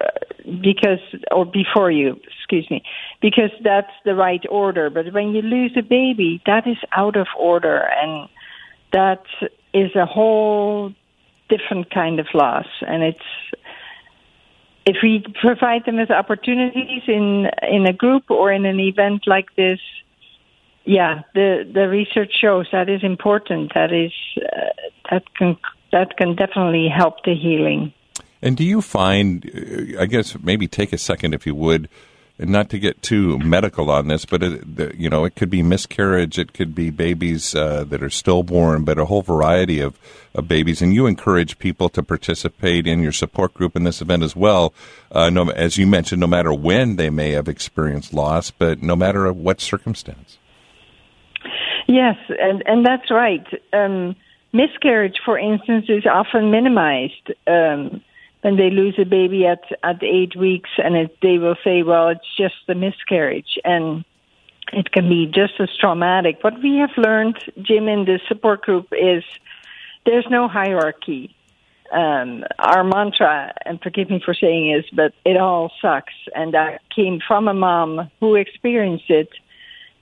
because 0.62 1.00
or 1.32 1.46
before 1.46 1.92
you 1.92 2.20
excuse 2.38 2.70
me 2.70 2.84
because 3.22 3.52
that's 3.64 3.92
the 4.06 4.14
right 4.14 4.44
order 4.50 4.90
but 4.90 5.12
when 5.14 5.34
you 5.34 5.42
lose 5.42 5.72
a 5.76 5.82
baby 5.82 6.42
that 6.46 6.68
is 6.68 6.78
out 6.96 7.16
of 7.16 7.28
order 7.38 7.90
and 8.02 8.30
that 8.94 9.24
is 9.74 9.96
a 9.96 10.06
whole 10.06 10.94
different 11.50 11.90
kind 11.92 12.20
of 12.20 12.28
loss, 12.34 12.68
and 12.82 13.04
it's 13.04 13.30
if 14.86 14.98
we 15.04 15.24
provide 15.42 15.84
them 15.86 15.98
with 15.98 16.12
opportunities 16.12 17.04
in 17.08 17.48
in 17.62 17.86
a 17.86 17.94
group 17.94 18.30
or 18.30 18.52
in 18.52 18.66
an 18.66 18.80
event 18.80 19.24
like 19.28 19.56
this, 19.56 19.80
yeah, 20.86 21.22
the 21.34 21.70
the 21.72 21.88
research 21.88 22.34
shows 22.40 22.68
that 22.72 22.90
is 22.90 23.04
important. 23.04 23.74
That 23.74 23.92
is 23.92 24.14
uh, 24.38 24.70
that 25.12 25.24
can 25.36 25.58
that 25.92 26.18
can 26.18 26.36
definitely 26.36 26.88
help 26.90 27.24
the 27.24 27.36
healing. 27.36 27.94
And 28.42 28.56
do 28.56 28.64
you 28.64 28.82
find, 28.82 29.96
I 30.00 30.06
guess, 30.06 30.38
maybe 30.40 30.68
take 30.68 30.94
a 30.94 30.98
second 30.98 31.34
if 31.34 31.46
you 31.46 31.56
would, 31.56 31.90
and 32.40 32.52
not 32.52 32.70
to 32.70 32.78
get 32.78 33.02
too 33.02 33.40
medical 33.40 33.90
on 33.90 34.08
this, 34.10 34.26
but 34.26 34.44
it, 34.44 34.96
you 34.96 35.10
know, 35.10 35.26
it 35.26 35.36
could 35.36 35.50
be 35.50 35.64
miscarriage, 35.64 36.38
it 36.38 36.54
could 36.54 36.76
be 36.76 36.92
babies 36.92 37.56
uh, 37.56 37.84
that 37.86 38.04
are 38.04 38.12
stillborn, 38.12 38.84
but 38.84 39.00
a 39.00 39.06
whole 39.06 39.24
variety 39.24 39.80
of, 39.80 39.98
of 40.36 40.48
babies. 40.48 40.82
And 40.82 40.94
you 40.94 41.08
encourage 41.08 41.58
people 41.58 41.90
to 41.90 42.04
participate 42.04 42.86
in 42.86 43.02
your 43.02 43.12
support 43.12 43.56
group 43.56 43.76
in 43.76 43.86
this 43.86 44.02
event 44.02 44.22
as 44.22 44.36
well. 44.36 44.72
Uh, 45.12 45.32
no, 45.32 45.50
as 45.50 45.80
you 45.80 45.88
mentioned, 45.88 46.20
no 46.20 46.28
matter 46.28 46.54
when 46.54 46.98
they 46.98 47.10
may 47.10 47.32
have 47.32 47.48
experienced 47.48 48.14
loss, 48.14 48.52
but 48.52 48.84
no 48.84 48.96
matter 48.96 49.34
what 49.34 49.60
circumstance. 49.60 50.38
Yes, 51.88 52.18
and 52.30 52.62
and 52.68 52.86
that's 52.86 53.10
right. 53.10 53.46
Um, 53.72 54.16
miscarriage, 54.52 55.16
for 55.24 55.40
instance, 55.40 55.86
is 55.88 56.06
often 56.06 56.52
minimized. 56.52 57.32
Um, 57.48 58.02
when 58.48 58.56
they 58.56 58.70
lose 58.70 58.96
a 58.98 59.04
baby 59.04 59.46
at 59.46 59.64
at 59.84 60.02
eight 60.02 60.34
weeks, 60.38 60.70
and 60.78 60.96
it, 60.96 61.18
they 61.22 61.38
will 61.38 61.58
say, 61.66 61.84
"Well, 61.84 62.08
it's 62.08 62.32
just 62.38 62.56
a 62.70 62.76
miscarriage," 62.76 63.60
and 63.66 64.06
it 64.72 64.90
can 64.94 65.10
be 65.10 65.26
just 65.26 65.56
as 65.60 65.68
traumatic. 65.78 66.38
What 66.46 66.64
we 66.64 66.78
have 66.78 66.96
learned, 66.96 67.38
Jim, 67.62 67.90
in 67.90 68.06
the 68.06 68.22
support 68.30 68.62
group 68.62 68.88
is 68.94 69.26
there's 70.06 70.28
no 70.30 70.48
hierarchy. 70.48 71.36
Um, 71.92 72.46
our 72.58 72.86
mantra, 72.86 73.54
and 73.66 73.82
forgive 73.82 74.10
me 74.10 74.22
for 74.24 74.34
saying 74.34 74.74
this, 74.74 74.86
but 74.94 75.12
it 75.26 75.36
all 75.36 75.70
sucks, 75.82 76.14
and 76.34 76.54
that 76.54 76.80
came 76.96 77.20
from 77.28 77.50
a 77.50 77.54
mom 77.54 78.10
who 78.22 78.36
experienced 78.36 79.10
it, 79.10 79.32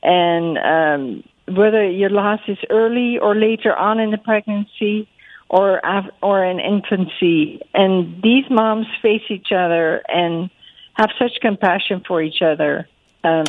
and 0.03 0.57
um, 0.59 1.23
whether 1.47 1.83
your 1.89 2.11
loss 2.11 2.41
is 2.47 2.59
early 2.69 3.17
or 3.17 3.33
later 3.35 3.75
on 3.75 3.99
in 3.99 4.11
the 4.11 4.19
pregnancy 4.19 5.07
or 5.49 5.81
or 6.21 6.43
in 6.43 6.59
infancy, 6.59 7.61
and 7.73 8.21
these 8.21 8.45
moms 8.49 8.87
face 9.01 9.21
each 9.29 9.51
other 9.51 10.01
and 10.07 10.49
have 10.95 11.09
such 11.19 11.39
compassion 11.41 12.03
for 12.07 12.21
each 12.21 12.41
other 12.41 12.87
um, 13.23 13.45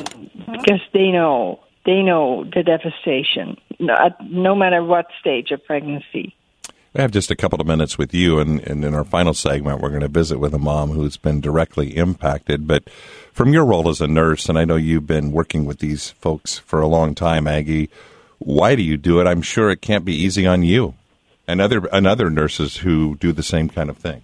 because 0.52 0.80
they 0.92 1.10
know 1.10 1.60
they 1.84 2.02
know 2.02 2.44
the 2.44 2.62
devastation, 2.62 3.56
no, 3.78 3.94
no 4.22 4.54
matter 4.54 4.82
what 4.82 5.06
stage 5.20 5.50
of 5.52 5.64
pregnancy. 5.64 6.34
We 6.92 7.02
have 7.02 7.12
just 7.12 7.30
a 7.30 7.36
couple 7.36 7.60
of 7.60 7.66
minutes 7.66 7.98
with 7.98 8.14
you, 8.14 8.38
and, 8.38 8.58
and 8.60 8.82
in 8.82 8.94
our 8.94 9.04
final 9.04 9.34
segment, 9.34 9.80
we're 9.80 9.90
going 9.90 10.00
to 10.00 10.08
visit 10.08 10.38
with 10.38 10.54
a 10.54 10.58
mom 10.58 10.90
who's 10.90 11.18
been 11.18 11.42
directly 11.42 11.94
impacted. 11.94 12.66
But 12.66 12.88
from 13.32 13.52
your 13.52 13.66
role 13.66 13.90
as 13.90 14.00
a 14.00 14.06
nurse, 14.06 14.48
and 14.48 14.58
I 14.58 14.64
know 14.64 14.76
you've 14.76 15.06
been 15.06 15.30
working 15.30 15.66
with 15.66 15.78
these 15.78 16.12
folks 16.12 16.58
for 16.58 16.80
a 16.80 16.86
long 16.86 17.14
time, 17.14 17.46
Aggie, 17.46 17.90
why 18.38 18.74
do 18.76 18.82
you 18.82 18.96
do 18.96 19.20
it? 19.20 19.26
I'm 19.26 19.42
sure 19.42 19.70
it 19.70 19.82
can't 19.82 20.06
be 20.06 20.14
easy 20.14 20.46
on 20.46 20.62
you 20.62 20.94
and 21.46 21.60
other 21.60 21.86
and 21.92 22.06
other 22.06 22.30
nurses 22.30 22.78
who 22.78 23.16
do 23.16 23.32
the 23.32 23.42
same 23.42 23.68
kind 23.68 23.90
of 23.90 23.96
thing. 23.96 24.22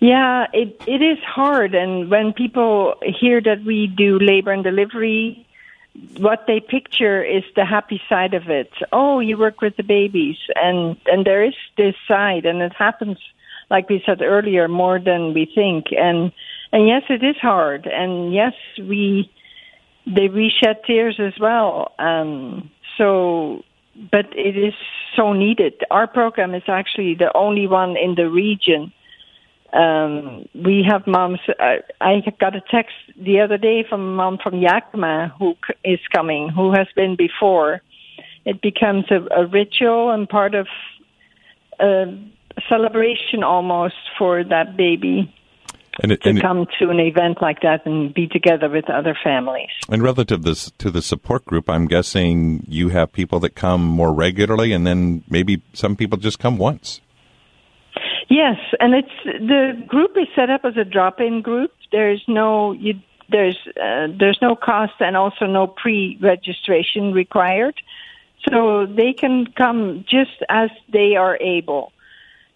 Yeah, 0.00 0.46
it 0.52 0.80
it 0.86 1.02
is 1.02 1.18
hard, 1.24 1.74
and 1.74 2.10
when 2.10 2.32
people 2.32 2.94
hear 3.02 3.40
that 3.40 3.64
we 3.64 3.86
do 3.86 4.18
labor 4.18 4.52
and 4.52 4.62
delivery, 4.62 5.46
what 6.18 6.44
they 6.46 6.60
picture 6.60 7.22
is 7.22 7.44
the 7.56 7.64
happy 7.64 8.00
side 8.08 8.34
of 8.34 8.50
it. 8.50 8.70
Oh, 8.92 9.20
you 9.20 9.38
work 9.38 9.60
with 9.60 9.76
the 9.76 9.82
babies, 9.82 10.36
and 10.56 10.96
and 11.06 11.24
there 11.24 11.44
is 11.44 11.54
this 11.76 11.94
side, 12.06 12.44
and 12.44 12.60
it 12.60 12.72
happens, 12.74 13.18
like 13.70 13.88
we 13.88 14.02
said 14.04 14.20
earlier, 14.20 14.68
more 14.68 14.98
than 14.98 15.32
we 15.32 15.50
think, 15.54 15.86
and 15.92 16.32
and 16.72 16.88
yes, 16.88 17.02
it 17.08 17.22
is 17.24 17.36
hard, 17.36 17.86
and 17.86 18.34
yes, 18.34 18.54
we 18.78 19.30
they 20.06 20.28
we 20.28 20.50
shed 20.50 20.82
tears 20.86 21.18
as 21.18 21.38
well. 21.40 21.92
Um, 21.98 22.70
so 22.98 23.64
but 24.10 24.26
it 24.36 24.56
is 24.56 24.74
so 25.16 25.32
needed. 25.32 25.74
Our 25.90 26.06
program 26.06 26.54
is 26.54 26.62
actually 26.68 27.14
the 27.14 27.34
only 27.36 27.66
one 27.66 27.96
in 27.96 28.14
the 28.14 28.28
region. 28.28 28.92
Um, 29.72 30.48
we 30.54 30.84
have 30.88 31.06
moms. 31.06 31.40
Uh, 31.48 31.76
I 32.00 32.22
got 32.40 32.54
a 32.54 32.62
text 32.70 32.94
the 33.16 33.40
other 33.40 33.58
day 33.58 33.84
from 33.88 34.00
a 34.00 34.14
mom 34.14 34.38
from 34.42 34.60
Yakima 34.60 35.34
who 35.38 35.56
is 35.84 35.98
coming, 36.12 36.48
who 36.48 36.72
has 36.72 36.86
been 36.94 37.16
before. 37.16 37.82
It 38.44 38.60
becomes 38.60 39.06
a, 39.10 39.26
a 39.34 39.46
ritual 39.46 40.10
and 40.10 40.28
part 40.28 40.54
of 40.54 40.66
a 41.80 42.16
celebration 42.68 43.42
almost 43.42 43.96
for 44.16 44.44
that 44.44 44.76
baby 44.76 45.34
and 46.02 46.12
it, 46.12 46.22
to 46.22 46.30
and 46.30 46.40
come 46.40 46.66
to 46.78 46.90
an 46.90 47.00
event 47.00 47.40
like 47.40 47.60
that 47.60 47.86
and 47.86 48.12
be 48.12 48.26
together 48.26 48.68
with 48.68 48.88
other 48.90 49.16
families. 49.22 49.68
And 49.88 50.02
relative 50.02 50.42
this, 50.42 50.70
to 50.78 50.90
the 50.90 51.02
support 51.02 51.44
group, 51.44 51.70
I'm 51.70 51.86
guessing 51.86 52.64
you 52.68 52.88
have 52.90 53.12
people 53.12 53.40
that 53.40 53.54
come 53.54 53.84
more 53.84 54.12
regularly, 54.12 54.72
and 54.72 54.86
then 54.86 55.22
maybe 55.28 55.62
some 55.72 55.96
people 55.96 56.18
just 56.18 56.38
come 56.38 56.58
once. 56.58 57.00
Yes, 58.28 58.56
and 58.80 58.94
it's 58.94 59.08
the 59.24 59.84
group 59.86 60.16
is 60.16 60.26
set 60.34 60.50
up 60.50 60.64
as 60.64 60.76
a 60.76 60.84
drop-in 60.84 61.42
group. 61.42 61.72
There's 61.92 62.22
no 62.26 62.72
you, 62.72 62.94
there's 63.28 63.58
uh, 63.80 64.08
there's 64.18 64.38
no 64.42 64.56
cost 64.56 64.94
and 65.00 65.16
also 65.16 65.46
no 65.46 65.66
pre-registration 65.66 67.12
required, 67.12 67.74
so 68.48 68.86
they 68.86 69.12
can 69.12 69.46
come 69.56 70.04
just 70.08 70.42
as 70.48 70.70
they 70.92 71.16
are 71.16 71.36
able 71.40 71.92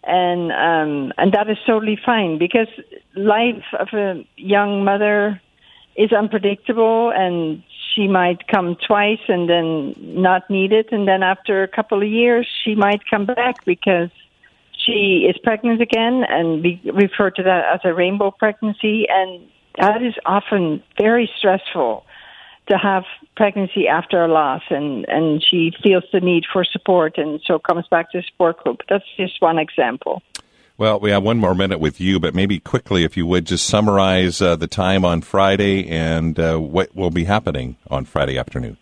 and 0.03 0.51
um, 0.51 1.13
and 1.17 1.33
that 1.33 1.49
is 1.49 1.57
totally 1.65 1.99
fine 2.03 2.37
because 2.37 2.67
life 3.15 3.63
of 3.77 3.89
a 3.93 4.25
young 4.37 4.83
mother 4.83 5.41
is 5.95 6.13
unpredictable, 6.13 7.11
and 7.13 7.61
she 7.93 8.07
might 8.07 8.47
come 8.47 8.77
twice 8.87 9.19
and 9.27 9.49
then 9.49 9.95
not 9.99 10.49
need 10.49 10.71
it, 10.71 10.91
and 10.91 11.07
then 11.07 11.23
after 11.23 11.63
a 11.63 11.67
couple 11.67 12.01
of 12.01 12.07
years 12.07 12.47
she 12.63 12.75
might 12.75 13.01
come 13.09 13.25
back 13.25 13.65
because 13.65 14.09
she 14.85 15.27
is 15.29 15.37
pregnant 15.43 15.81
again, 15.81 16.23
and 16.27 16.63
we 16.63 16.79
refer 16.93 17.29
to 17.31 17.43
that 17.43 17.65
as 17.73 17.81
a 17.83 17.93
rainbow 17.93 18.31
pregnancy, 18.31 19.07
and 19.09 19.41
that 19.77 20.01
is 20.01 20.13
often 20.25 20.81
very 20.97 21.29
stressful 21.37 22.05
to 22.69 22.77
have 22.77 23.03
pregnancy 23.35 23.87
after 23.87 24.23
a 24.23 24.27
loss 24.27 24.61
and 24.69 25.05
and 25.07 25.43
she 25.43 25.71
feels 25.83 26.03
the 26.13 26.19
need 26.19 26.43
for 26.51 26.63
support 26.63 27.17
and 27.17 27.41
so 27.45 27.59
comes 27.59 27.85
back 27.89 28.11
to 28.11 28.21
support 28.23 28.63
group. 28.63 28.81
That's 28.89 29.05
just 29.17 29.41
one 29.41 29.57
example. 29.57 30.21
Well 30.77 30.99
we 30.99 31.09
have 31.11 31.23
one 31.23 31.37
more 31.37 31.55
minute 31.55 31.79
with 31.79 31.99
you 31.99 32.19
but 32.19 32.35
maybe 32.35 32.59
quickly 32.59 33.03
if 33.03 33.17
you 33.17 33.25
would 33.25 33.45
just 33.45 33.67
summarize 33.67 34.41
uh, 34.41 34.55
the 34.55 34.67
time 34.67 35.03
on 35.03 35.21
friday 35.21 35.87
and 35.87 36.39
uh, 36.39 36.57
what 36.57 36.95
will 36.95 37.11
be 37.11 37.23
happening 37.25 37.77
on 37.89 38.05
friday 38.05 38.37
afternoon. 38.37 38.77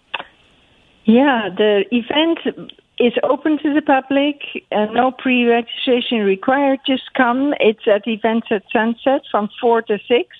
Yeah 1.05 1.49
the 1.55 1.85
event 1.91 2.69
is 2.99 3.13
open 3.23 3.59
to 3.59 3.73
the 3.73 3.81
public 3.81 4.41
and 4.71 4.91
no 4.95 5.11
pre-registration 5.11 6.19
required. 6.19 6.79
Just 6.85 7.13
come. 7.15 7.53
It's 7.59 7.87
at 7.87 8.07
events 8.07 8.47
at 8.49 8.63
sunset 8.73 9.21
from 9.31 9.49
4 9.61 9.83
to 9.83 9.99
6 10.07 10.35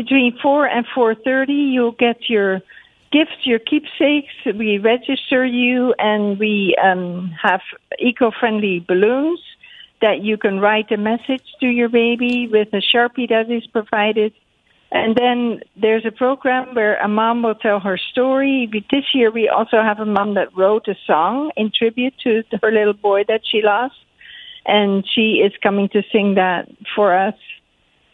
between 0.00 0.38
4 0.42 0.66
and 0.66 0.86
4.30 0.96 1.72
you'll 1.72 1.92
get 1.92 2.30
your 2.30 2.62
gifts, 3.12 3.44
your 3.44 3.58
keepsakes. 3.58 4.32
We 4.44 4.78
register 4.78 5.44
you, 5.44 5.94
and 5.98 6.38
we 6.38 6.76
um, 6.82 7.32
have 7.42 7.60
eco-friendly 7.98 8.84
balloons 8.86 9.40
that 10.00 10.22
you 10.22 10.38
can 10.38 10.60
write 10.60 10.90
a 10.90 10.96
message 10.96 11.44
to 11.60 11.66
your 11.66 11.88
baby 11.88 12.48
with 12.50 12.68
a 12.72 12.80
sharpie 12.80 13.28
that 13.28 13.50
is 13.50 13.66
provided. 13.66 14.32
And 14.92 15.14
then 15.14 15.60
there's 15.76 16.04
a 16.04 16.10
program 16.10 16.74
where 16.74 16.96
a 16.96 17.06
mom 17.06 17.42
will 17.42 17.54
tell 17.54 17.80
her 17.80 17.96
story. 17.96 18.68
This 18.90 19.04
year 19.14 19.30
we 19.30 19.48
also 19.48 19.82
have 19.82 20.00
a 20.00 20.06
mom 20.06 20.34
that 20.34 20.56
wrote 20.56 20.88
a 20.88 20.96
song 21.06 21.52
in 21.56 21.70
tribute 21.70 22.14
to 22.24 22.42
her 22.62 22.72
little 22.72 22.94
boy 22.94 23.24
that 23.28 23.42
she 23.44 23.62
lost. 23.62 23.94
And 24.66 25.06
she 25.08 25.42
is 25.44 25.52
coming 25.62 25.88
to 25.90 26.02
sing 26.10 26.34
that 26.34 26.68
for 26.96 27.16
us. 27.16 27.34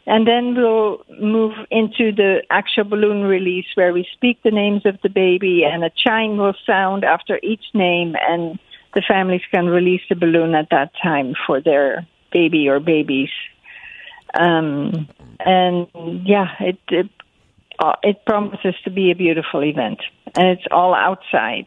And 0.06 0.26
then 0.26 0.54
we'll 0.54 1.04
move 1.20 1.52
into 1.70 2.12
the 2.12 2.42
actual 2.48 2.84
balloon 2.84 3.24
release 3.24 3.66
where 3.74 3.92
we 3.92 4.06
speak 4.14 4.40
the 4.44 4.52
names 4.52 4.86
of 4.86 4.98
the 5.02 5.08
baby 5.08 5.64
and 5.64 5.82
a 5.82 5.90
chime 5.90 6.36
will 6.36 6.54
sound 6.64 7.04
after 7.04 7.40
each 7.42 7.64
name 7.74 8.14
and 8.20 8.58
the 8.94 9.02
families 9.06 9.42
can 9.52 9.66
release 9.66 10.00
the 10.08 10.14
balloon 10.14 10.54
at 10.54 10.70
that 10.70 10.92
time 11.02 11.34
for 11.46 11.60
their 11.60 12.06
baby 12.32 12.68
or 12.68 12.80
babies. 12.80 13.30
Um, 14.34 15.08
and 15.40 15.86
yeah, 16.26 16.48
it 16.60 16.78
it, 16.88 17.10
uh, 17.78 17.96
it 18.02 18.24
promises 18.24 18.74
to 18.84 18.90
be 18.90 19.10
a 19.10 19.14
beautiful 19.14 19.62
event, 19.62 20.00
and 20.34 20.48
it's 20.48 20.66
all 20.70 20.94
outside. 20.94 21.66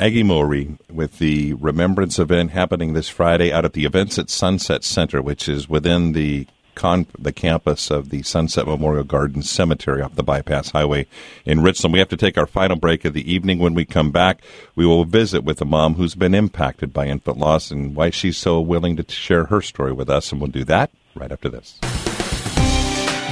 Aggie 0.00 0.22
Mowry 0.22 0.78
with 0.88 1.18
the 1.18 1.54
Remembrance 1.54 2.20
event 2.20 2.52
happening 2.52 2.92
this 2.92 3.08
Friday 3.08 3.52
out 3.52 3.64
at 3.64 3.72
the 3.72 3.84
Events 3.84 4.18
at 4.18 4.30
Sunset 4.30 4.84
Center, 4.84 5.20
which 5.20 5.48
is 5.48 5.68
within 5.68 6.12
the 6.12 6.46
con- 6.78 7.06
the 7.18 7.32
campus 7.32 7.90
of 7.90 8.10
the 8.10 8.22
Sunset 8.22 8.66
Memorial 8.66 9.04
Garden 9.04 9.42
Cemetery 9.42 10.00
off 10.00 10.14
the 10.14 10.22
Bypass 10.22 10.70
Highway 10.70 11.06
in 11.44 11.60
Richland. 11.60 11.92
We 11.92 11.98
have 11.98 12.08
to 12.10 12.16
take 12.16 12.38
our 12.38 12.46
final 12.46 12.76
break 12.76 13.04
of 13.04 13.14
the 13.14 13.30
evening. 13.30 13.58
When 13.58 13.74
we 13.74 13.84
come 13.84 14.12
back, 14.12 14.40
we 14.76 14.86
will 14.86 15.04
visit 15.04 15.42
with 15.42 15.60
a 15.60 15.64
mom 15.64 15.94
who's 15.94 16.14
been 16.14 16.34
impacted 16.34 16.92
by 16.92 17.06
infant 17.06 17.36
loss 17.36 17.72
and 17.72 17.96
why 17.96 18.10
she's 18.10 18.38
so 18.38 18.60
willing 18.60 18.96
to 18.96 19.12
share 19.12 19.46
her 19.46 19.60
story 19.60 19.92
with 19.92 20.08
us. 20.08 20.30
And 20.30 20.40
we'll 20.40 20.50
do 20.50 20.64
that 20.64 20.90
right 21.16 21.32
after 21.32 21.48
this. 21.48 21.78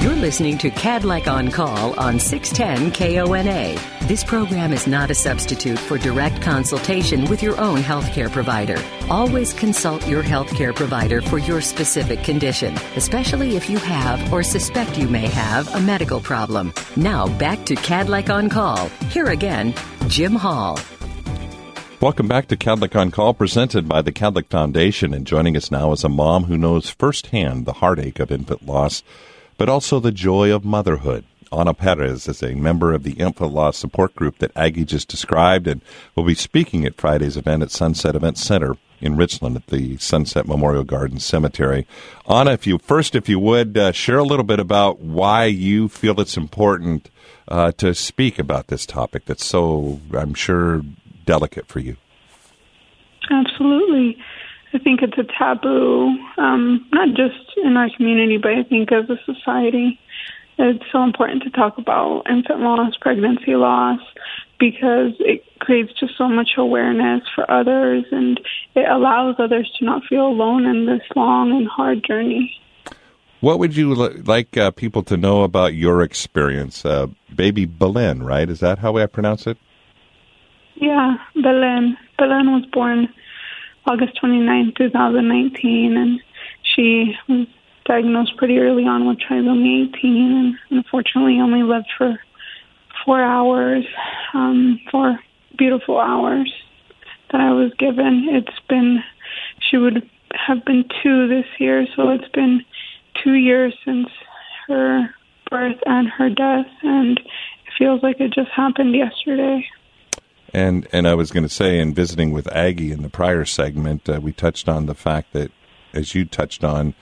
You're 0.01 0.13
listening 0.13 0.57
to 0.59 0.69
Kadlec 0.69 1.27
on 1.27 1.49
Call 1.49 1.99
on 1.99 2.19
610 2.19 2.91
KONA. 2.91 3.79
This 4.07 4.23
program 4.23 4.71
is 4.71 4.85
not 4.85 5.09
a 5.09 5.15
substitute 5.15 5.79
for 5.79 5.97
direct 5.97 6.41
consultation 6.41 7.25
with 7.25 7.41
your 7.41 7.59
own 7.59 7.79
healthcare 7.79 8.31
provider. 8.31 8.77
Always 9.09 9.53
consult 9.53 10.05
your 10.05 10.21
healthcare 10.21 10.75
provider 10.75 11.21
for 11.21 11.37
your 11.37 11.61
specific 11.61 12.23
condition, 12.23 12.73
especially 12.97 13.55
if 13.55 13.69
you 13.69 13.77
have 13.77 14.33
or 14.33 14.43
suspect 14.43 14.97
you 14.97 15.07
may 15.07 15.27
have 15.27 15.73
a 15.73 15.79
medical 15.79 16.19
problem. 16.19 16.73
Now 16.97 17.27
back 17.37 17.65
to 17.67 17.75
Kadlec 17.75 18.29
on 18.29 18.49
Call. 18.49 18.89
Here 19.09 19.27
again, 19.27 19.73
Jim 20.09 20.35
Hall. 20.35 20.77
Welcome 22.01 22.27
back 22.27 22.47
to 22.49 22.57
Kadlec 22.57 22.99
on 22.99 23.11
Call, 23.11 23.33
presented 23.33 23.87
by 23.87 24.01
the 24.01 24.11
Kadlec 24.11 24.47
Foundation. 24.47 25.13
And 25.13 25.25
joining 25.25 25.55
us 25.55 25.71
now 25.71 25.93
is 25.93 26.03
a 26.03 26.09
mom 26.09 26.43
who 26.43 26.57
knows 26.57 26.89
firsthand 26.89 27.65
the 27.65 27.73
heartache 27.73 28.19
of 28.19 28.29
infant 28.29 28.65
loss 28.65 29.03
but 29.57 29.69
also 29.69 29.99
the 29.99 30.11
joy 30.11 30.53
of 30.53 30.63
motherhood. 30.63 31.25
Ana 31.51 31.73
Perez 31.73 32.27
is 32.27 32.43
a 32.43 32.55
member 32.55 32.93
of 32.93 33.03
the 33.03 33.13
infant 33.13 33.53
loss 33.53 33.77
support 33.77 34.13
group 34.15 34.39
that 34.39 34.51
Aggie 34.55 34.85
just 34.85 35.07
described 35.07 35.65
and 35.65 35.81
will 36.13 36.25
be 36.25 36.35
speaking 36.35 36.85
at 36.85 36.99
Friday's 36.99 37.37
event 37.37 37.63
at 37.63 37.71
Sunset 37.71 38.15
Event 38.15 38.37
Center 38.37 38.75
in 38.99 39.15
Richland 39.15 39.55
at 39.55 39.67
the 39.67 39.97
Sunset 39.97 40.47
Memorial 40.47 40.83
Garden 40.83 41.19
Cemetery. 41.19 41.87
Anna, 42.29 42.51
if 42.51 42.65
you 42.65 42.77
first, 42.79 43.15
if 43.15 43.29
you 43.29 43.39
would, 43.39 43.77
uh, 43.77 43.91
share 43.91 44.17
a 44.17 44.23
little 44.23 44.45
bit 44.45 44.59
about 44.59 44.99
why 44.99 45.45
you 45.45 45.87
feel 45.87 46.19
it's 46.19 46.37
important 46.37 47.09
uh, 47.47 47.71
to 47.73 47.93
speak 47.93 48.39
about 48.39 48.67
this 48.67 48.85
topic 48.85 49.25
that's 49.25 49.45
so, 49.45 49.99
I'm 50.13 50.33
sure, 50.33 50.81
delicate 51.25 51.67
for 51.67 51.79
you. 51.79 51.97
Absolutely. 53.29 54.17
I 54.73 54.79
think 54.79 55.01
it's 55.01 55.17
a 55.17 55.23
taboo, 55.23 56.17
um, 56.37 56.85
not 56.91 57.09
just 57.09 57.57
in 57.63 57.77
our 57.77 57.89
community, 57.95 58.37
but 58.37 58.51
I 58.51 58.63
think 58.63 58.91
as 58.91 59.09
a 59.09 59.17
society. 59.25 59.99
It's 60.59 60.83
so 60.91 61.03
important 61.03 61.43
to 61.43 61.51
talk 61.51 61.77
about 61.77 62.23
infant 62.29 62.61
loss, 62.61 62.93
pregnancy 62.99 63.55
loss, 63.55 63.99
because 64.59 65.13
it 65.19 65.43
creates 65.59 65.91
just 65.99 66.17
so 66.17 66.27
much 66.27 66.51
awareness 66.57 67.21
for 67.35 67.49
others 67.49 68.05
and 68.11 68.39
it 68.75 68.89
allows 68.89 69.35
others 69.39 69.71
to 69.79 69.85
not 69.85 70.03
feel 70.09 70.27
alone 70.27 70.65
in 70.65 70.85
this 70.85 71.01
long 71.15 71.51
and 71.51 71.67
hard 71.67 72.03
journey. 72.05 72.51
What 73.39 73.59
would 73.59 73.75
you 73.75 73.93
like 73.93 74.57
uh, 74.57 74.71
people 74.71 75.03
to 75.03 75.17
know 75.17 75.43
about 75.43 75.75
your 75.75 76.01
experience? 76.01 76.83
Uh, 76.83 77.07
baby 77.35 77.65
Belen, 77.65 78.23
right? 78.23 78.49
Is 78.49 78.61
that 78.61 78.79
how 78.79 78.97
I 78.97 79.05
pronounce 79.05 79.45
it? 79.45 79.57
Yeah, 80.75 81.17
Belen. 81.35 81.97
Belen 82.17 82.51
was 82.51 82.65
born 82.71 83.07
August 83.85 84.17
29, 84.19 84.73
2019, 84.75 85.97
and 85.97 86.19
she 86.63 87.15
was 87.29 87.47
diagnosed 87.85 88.35
pretty 88.37 88.57
early 88.59 88.83
on 88.83 89.07
with 89.07 89.17
trisomy 89.19 89.87
18 89.95 90.57
and 90.69 90.77
unfortunately 90.77 91.39
only 91.39 91.63
lived 91.63 91.87
for 91.97 92.19
four 93.07 93.23
hours, 93.23 93.85
um, 94.33 94.79
four 94.91 95.17
beautiful 95.57 95.97
hours 95.97 96.53
that 97.31 97.39
I 97.39 97.53
was 97.53 97.71
given. 97.79 98.27
It's 98.29 98.59
been, 98.67 99.01
she 99.59 99.77
would 99.77 100.07
have 100.33 100.65
been 100.65 100.83
two 101.01 101.29
this 101.29 101.45
year, 101.57 101.87
so 101.95 102.09
it's 102.09 102.27
been 102.33 102.65
two 103.23 103.35
years 103.35 103.73
since 103.85 104.09
her 104.67 105.09
birth 105.49 105.79
and 105.85 106.09
her 106.09 106.29
death, 106.29 106.67
and 106.83 107.17
it 107.17 107.73
feels 107.77 108.03
like 108.03 108.19
it 108.19 108.33
just 108.33 108.51
happened 108.51 108.93
yesterday. 108.93 109.65
And 110.53 110.87
and 110.91 111.07
I 111.07 111.13
was 111.13 111.31
going 111.31 111.43
to 111.43 111.49
say, 111.49 111.79
in 111.79 111.93
visiting 111.93 112.31
with 112.31 112.51
Aggie 112.53 112.91
in 112.91 113.03
the 113.03 113.09
prior 113.09 113.45
segment, 113.45 114.09
uh, 114.09 114.19
we 114.21 114.33
touched 114.33 114.67
on 114.67 114.85
the 114.85 114.95
fact 114.95 115.31
that, 115.33 115.51
as 115.93 116.13
you 116.13 116.25
touched 116.25 116.63
on, 116.63 116.93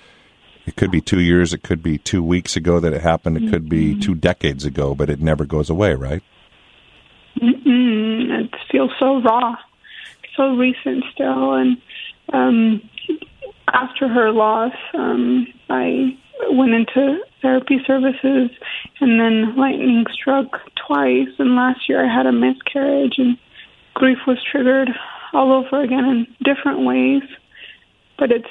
it 0.65 0.75
could 0.75 0.91
be 0.91 1.01
two 1.01 1.19
years, 1.19 1.53
it 1.53 1.63
could 1.63 1.83
be 1.83 1.97
two 1.97 2.23
weeks 2.23 2.55
ago 2.55 2.79
that 2.79 2.93
it 2.93 3.01
happened, 3.01 3.37
it 3.37 3.49
could 3.51 3.69
be 3.69 3.91
mm-hmm. 3.91 3.99
two 3.99 4.15
decades 4.15 4.65
ago, 4.65 4.95
but 4.95 5.09
it 5.09 5.19
never 5.19 5.45
goes 5.45 5.69
away, 5.69 5.93
right? 5.93 6.23
Mm-mm. 7.41 8.43
It 8.43 8.49
feels 8.71 8.91
so 8.99 9.21
raw, 9.21 9.55
so 10.35 10.55
recent 10.55 11.03
still. 11.13 11.53
And 11.53 11.77
um, 12.33 12.89
after 13.73 14.07
her 14.07 14.31
loss, 14.31 14.73
um, 14.93 15.47
I 15.69 16.17
went 16.49 16.73
into 16.73 17.19
therapy 17.41 17.79
services 17.85 18.49
and 18.99 19.19
then 19.19 19.55
lightning 19.55 20.05
struck 20.11 20.59
twice 20.87 21.29
and 21.39 21.55
last 21.55 21.87
year 21.87 22.05
I 22.05 22.13
had 22.13 22.25
a 22.25 22.31
miscarriage 22.31 23.15
and 23.17 23.37
grief 23.93 24.17
was 24.27 24.37
triggered 24.51 24.89
all 25.33 25.53
over 25.53 25.83
again 25.83 26.05
in 26.05 26.27
different 26.43 26.85
ways. 26.85 27.23
But 28.17 28.31
it's 28.31 28.47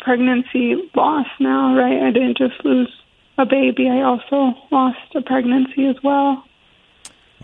pregnancy 0.00 0.90
loss 0.94 1.26
now, 1.40 1.76
right? 1.76 2.02
I 2.02 2.10
didn't 2.10 2.38
just 2.38 2.64
lose 2.64 2.92
a 3.38 3.44
baby, 3.44 3.88
I 3.88 4.02
also 4.02 4.54
lost 4.70 5.14
a 5.14 5.20
pregnancy 5.20 5.86
as 5.86 5.96
well. 6.02 6.44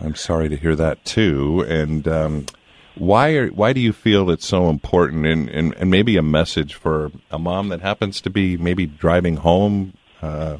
I'm 0.01 0.15
sorry 0.15 0.49
to 0.49 0.57
hear 0.57 0.75
that 0.75 1.05
too. 1.05 1.63
And 1.67 2.07
um, 2.07 2.45
why 2.95 3.35
are 3.35 3.47
why 3.49 3.73
do 3.73 3.79
you 3.79 3.93
feel 3.93 4.29
it's 4.29 4.45
so 4.45 4.69
important 4.69 5.25
and, 5.25 5.49
and, 5.49 5.73
and 5.75 5.89
maybe 5.89 6.17
a 6.17 6.23
message 6.23 6.75
for 6.75 7.11
a 7.31 7.39
mom 7.39 7.69
that 7.69 7.81
happens 7.81 8.21
to 8.21 8.29
be 8.29 8.57
maybe 8.57 8.85
driving 8.85 9.37
home 9.37 9.93
uh, 10.21 10.57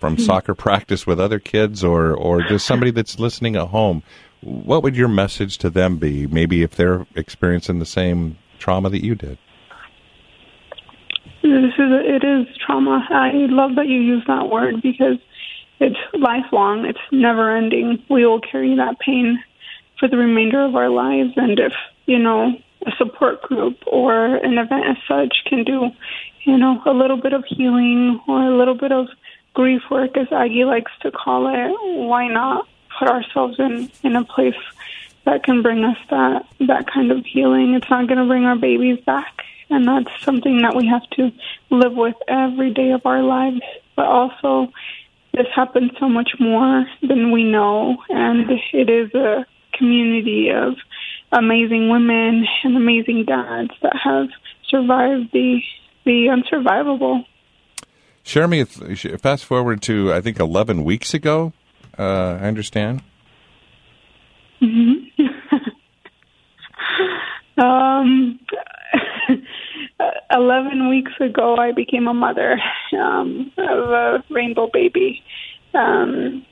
from 0.00 0.16
mm-hmm. 0.16 0.24
soccer 0.24 0.54
practice 0.54 1.06
with 1.06 1.20
other 1.20 1.38
kids 1.38 1.84
or 1.84 2.12
or 2.12 2.42
just 2.42 2.66
somebody 2.66 2.90
that's 2.90 3.18
listening 3.18 3.56
at 3.56 3.68
home 3.68 4.02
what 4.42 4.82
would 4.82 4.96
your 4.96 5.08
message 5.08 5.58
to 5.58 5.70
them 5.70 5.96
be 5.96 6.26
maybe 6.26 6.62
if 6.62 6.74
they're 6.74 7.06
experiencing 7.14 7.78
the 7.78 7.86
same 7.86 8.36
trauma 8.58 8.90
that 8.90 9.04
you 9.04 9.14
did 9.14 9.38
this 11.50 11.74
is 11.74 11.90
it 12.04 12.24
is 12.24 12.46
trauma. 12.58 13.06
I 13.10 13.32
love 13.48 13.76
that 13.76 13.88
you 13.88 14.00
use 14.00 14.24
that 14.26 14.48
word 14.48 14.82
because 14.82 15.18
it's 15.80 15.98
lifelong. 16.14 16.86
It's 16.86 16.98
never 17.12 17.56
ending. 17.56 18.02
We 18.08 18.26
will 18.26 18.40
carry 18.40 18.76
that 18.76 18.98
pain 18.98 19.42
for 19.98 20.08
the 20.08 20.16
remainder 20.16 20.64
of 20.64 20.74
our 20.74 20.90
lives. 20.90 21.32
And 21.36 21.58
if 21.58 21.72
you 22.06 22.18
know 22.18 22.54
a 22.86 22.90
support 22.98 23.42
group 23.42 23.78
or 23.86 24.36
an 24.36 24.58
event 24.58 24.86
as 24.86 24.96
such 25.08 25.34
can 25.46 25.64
do 25.64 25.90
you 26.46 26.56
know 26.56 26.80
a 26.86 26.92
little 26.92 27.20
bit 27.20 27.32
of 27.32 27.44
healing 27.44 28.20
or 28.26 28.44
a 28.44 28.56
little 28.56 28.76
bit 28.76 28.92
of 28.92 29.08
grief 29.52 29.82
work, 29.90 30.16
as 30.16 30.28
Aggie 30.32 30.64
likes 30.64 30.92
to 31.00 31.10
call 31.10 31.48
it, 31.48 31.74
why 32.06 32.28
not 32.28 32.66
put 32.98 33.08
ourselves 33.08 33.58
in 33.58 33.90
in 34.02 34.16
a 34.16 34.24
place 34.24 34.54
that 35.24 35.42
can 35.42 35.60
bring 35.60 35.84
us 35.84 35.98
that 36.10 36.46
that 36.60 36.90
kind 36.90 37.10
of 37.10 37.26
healing? 37.26 37.74
It's 37.74 37.90
not 37.90 38.06
going 38.06 38.18
to 38.18 38.26
bring 38.26 38.44
our 38.44 38.56
babies 38.56 39.00
back, 39.04 39.42
and 39.70 39.86
that's 39.86 40.22
something 40.22 40.62
that 40.62 40.74
we 40.74 40.86
have 40.86 41.08
to 41.10 41.30
live 41.70 41.92
with 41.92 42.14
every 42.28 42.72
day 42.72 42.90
of 42.92 43.04
our 43.04 43.22
lives. 43.22 43.60
But 43.96 44.06
also, 44.06 44.72
this 45.32 45.46
happens 45.54 45.90
so 45.98 46.08
much 46.08 46.30
more 46.38 46.86
than 47.02 47.32
we 47.32 47.44
know, 47.44 47.96
and 48.08 48.50
it 48.72 48.88
is 48.88 49.12
a 49.14 49.46
community 49.76 50.50
of 50.50 50.74
amazing 51.32 51.90
women 51.90 52.46
and 52.64 52.76
amazing 52.76 53.24
dads 53.26 53.72
that 53.82 53.96
have 54.02 54.28
survived 54.68 55.32
the 55.32 55.60
the 56.04 56.28
unsurvivable. 56.28 57.24
Share 58.22 58.48
me, 58.48 58.64
fast 58.64 59.44
forward 59.44 59.82
to, 59.82 60.12
I 60.12 60.20
think, 60.20 60.40
11 60.40 60.82
weeks 60.84 61.14
ago, 61.14 61.52
uh, 61.98 62.38
I 62.40 62.46
understand. 62.46 63.02
Mm-hmm. 64.60 65.26
um, 67.60 68.40
11 70.30 70.88
weeks 70.88 71.12
ago, 71.20 71.56
I 71.56 71.72
became 71.72 72.06
a 72.08 72.14
mother 72.14 72.60
um, 72.98 73.52
of 73.56 73.90
a 73.90 74.24
rainbow 74.30 74.68
baby. 74.72 75.22
Um, 75.74 76.44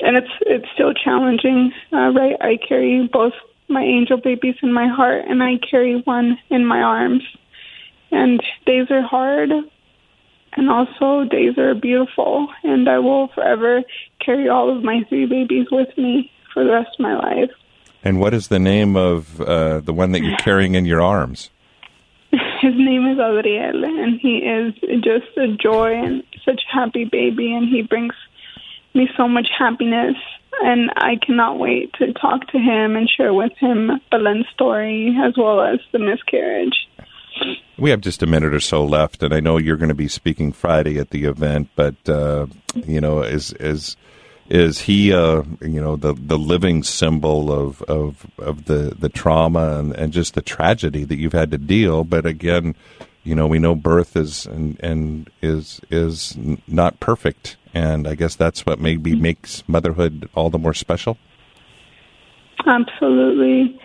and 0.00 0.16
it's 0.16 0.32
it's 0.40 0.66
still 0.74 0.92
challenging, 0.92 1.72
uh, 1.92 2.10
right? 2.10 2.36
I 2.40 2.58
carry 2.66 3.08
both 3.12 3.34
my 3.68 3.82
angel 3.82 4.18
babies 4.18 4.56
in 4.62 4.72
my 4.72 4.88
heart, 4.88 5.24
and 5.28 5.42
I 5.42 5.58
carry 5.70 6.00
one 6.02 6.38
in 6.50 6.66
my 6.66 6.80
arms. 6.80 7.22
And 8.10 8.42
days 8.66 8.90
are 8.90 9.02
hard, 9.02 9.50
and 10.54 10.70
also 10.70 11.24
days 11.28 11.56
are 11.56 11.74
beautiful. 11.74 12.48
And 12.62 12.88
I 12.88 12.98
will 12.98 13.28
forever 13.28 13.82
carry 14.24 14.48
all 14.48 14.76
of 14.76 14.82
my 14.82 15.04
three 15.08 15.26
babies 15.26 15.68
with 15.70 15.96
me 15.96 16.30
for 16.52 16.64
the 16.64 16.72
rest 16.72 16.90
of 16.98 17.00
my 17.00 17.14
life. 17.14 17.50
And 18.04 18.18
what 18.18 18.34
is 18.34 18.48
the 18.48 18.58
name 18.58 18.96
of 18.96 19.40
uh, 19.40 19.80
the 19.80 19.92
one 19.92 20.12
that 20.12 20.22
you're 20.22 20.36
carrying 20.38 20.74
in 20.74 20.84
your 20.84 21.00
arms? 21.00 21.50
His 22.62 22.74
name 22.76 23.06
is 23.06 23.18
Adriel, 23.18 23.84
and 23.84 24.18
he 24.18 24.38
is 24.38 24.74
just 25.02 25.36
a 25.36 25.48
joy 25.48 25.92
and 25.92 26.22
such 26.44 26.62
a 26.62 26.74
happy 26.74 27.04
baby, 27.04 27.52
and 27.52 27.68
he 27.68 27.82
brings 27.82 28.14
me 28.94 29.08
so 29.16 29.28
much 29.28 29.48
happiness. 29.58 30.16
And 30.62 30.90
I 30.96 31.16
cannot 31.24 31.58
wait 31.58 31.92
to 31.94 32.12
talk 32.14 32.46
to 32.48 32.58
him 32.58 32.96
and 32.96 33.08
share 33.08 33.34
with 33.34 33.52
him 33.58 33.90
Belen's 34.10 34.46
story 34.54 35.16
as 35.22 35.34
well 35.36 35.60
as 35.60 35.80
the 35.92 35.98
miscarriage. 35.98 36.88
We 37.78 37.90
have 37.90 38.00
just 38.00 38.22
a 38.22 38.26
minute 38.26 38.54
or 38.54 38.60
so 38.60 38.84
left, 38.84 39.22
and 39.22 39.34
I 39.34 39.40
know 39.40 39.58
you're 39.58 39.76
going 39.76 39.88
to 39.88 39.94
be 39.94 40.08
speaking 40.08 40.52
Friday 40.52 40.98
at 40.98 41.10
the 41.10 41.24
event. 41.24 41.68
But 41.74 42.08
uh, 42.08 42.46
you 42.74 43.00
know, 43.00 43.22
as 43.22 43.52
is 43.54 43.96
is 44.48 44.80
he 44.80 45.12
uh, 45.12 45.42
you 45.60 45.80
know 45.80 45.96
the 45.96 46.14
the 46.14 46.38
living 46.38 46.82
symbol 46.82 47.52
of 47.52 47.82
of 47.82 48.26
of 48.38 48.64
the 48.66 48.94
the 48.98 49.08
trauma 49.08 49.78
and, 49.78 49.94
and 49.94 50.12
just 50.12 50.34
the 50.34 50.42
tragedy 50.42 51.04
that 51.04 51.16
you've 51.18 51.32
had 51.32 51.50
to 51.52 51.58
deal? 51.58 52.04
But 52.04 52.26
again, 52.26 52.74
you 53.24 53.34
know, 53.34 53.46
we 53.46 53.58
know 53.58 53.74
birth 53.74 54.16
is 54.16 54.46
and 54.46 54.78
and 54.80 55.30
is 55.40 55.80
is 55.90 56.36
not 56.66 56.98
perfect, 57.00 57.56
and 57.72 58.08
I 58.08 58.14
guess 58.14 58.34
that's 58.34 58.66
what 58.66 58.80
maybe 58.80 59.14
makes 59.14 59.62
motherhood 59.68 60.28
all 60.34 60.50
the 60.50 60.58
more 60.58 60.74
special. 60.74 61.18
Absolutely, 62.66 63.78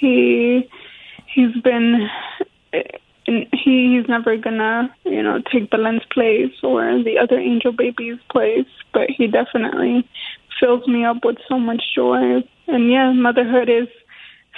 he 0.00 0.68
he's 1.26 1.54
been 1.62 2.08
he's 3.26 4.08
never 4.08 4.36
gonna 4.36 4.94
you 5.04 5.22
know 5.22 5.42
take 5.52 5.70
Belen's 5.70 6.04
place 6.10 6.52
or 6.62 7.02
the 7.02 7.18
other 7.18 7.38
angel 7.38 7.72
baby's 7.72 8.18
place, 8.30 8.66
but 8.92 9.10
he 9.10 9.26
definitely 9.26 10.08
fills 10.60 10.86
me 10.86 11.04
up 11.04 11.24
with 11.24 11.36
so 11.48 11.58
much 11.58 11.82
joy. 11.94 12.42
And 12.68 12.90
yeah, 12.90 13.12
motherhood 13.12 13.68
is 13.68 13.88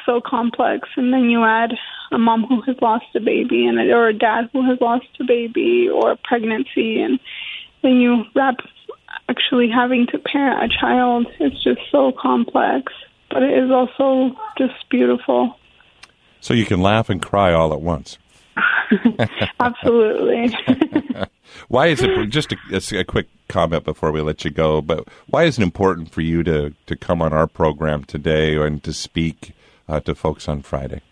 so 0.07 0.21
complex, 0.21 0.89
and 0.97 1.13
then 1.13 1.29
you 1.31 1.45
add 1.45 1.73
a 2.13 2.19
mom 2.19 2.45
who 2.45 2.63
has 2.63 2.77
lost 2.81 3.07
a 3.15 3.21
baby, 3.21 3.67
and 3.67 3.79
or 3.79 4.09
a 4.09 4.15
dad 4.15 4.49
who 4.53 4.65
has 4.69 4.81
lost 4.81 5.07
a 5.21 5.25
baby, 5.25 5.89
or 5.89 6.13
a 6.13 6.17
pregnancy, 6.17 7.01
and 7.01 7.19
then 7.83 8.01
you 8.01 8.25
wrap 8.35 8.57
actually 9.29 9.69
having 9.69 10.07
to 10.09 10.19
parent 10.19 10.73
a 10.73 10.79
child. 10.81 11.27
It's 11.39 11.63
just 11.63 11.81
so 11.91 12.13
complex, 12.13 12.93
but 13.31 13.43
it 13.43 13.63
is 13.63 13.71
also 13.71 14.37
just 14.57 14.89
beautiful. 14.89 15.59
So 16.41 16.55
you 16.55 16.65
can 16.65 16.81
laugh 16.81 17.11
and 17.11 17.21
cry 17.21 17.53
all 17.53 17.73
at 17.73 17.81
once. 17.81 18.19
Absolutely. 19.61 20.57
why 21.69 21.89
is 21.89 22.03
it 22.03 22.29
just 22.29 22.53
a, 22.53 22.99
a, 22.99 23.05
quick 23.05 23.29
comment 23.49 23.85
before 23.85 24.13
we 24.13 24.21
let 24.21 24.45
you 24.45 24.51
go? 24.51 24.81
But 24.81 25.09
why 25.27 25.45
is 25.45 25.59
it 25.59 25.63
important 25.63 26.11
for 26.11 26.21
you 26.21 26.43
to 26.45 26.75
to 26.87 26.97
come 26.97 27.23
on 27.23 27.33
our 27.33 27.47
program 27.47 28.05
today 28.05 28.57
and 28.57 28.83
to 28.85 28.93
speak 28.93 29.55
uh, 29.89 30.01
to 30.01 30.15
folks 30.15 30.49
on 30.49 30.63
Friday? 30.63 31.03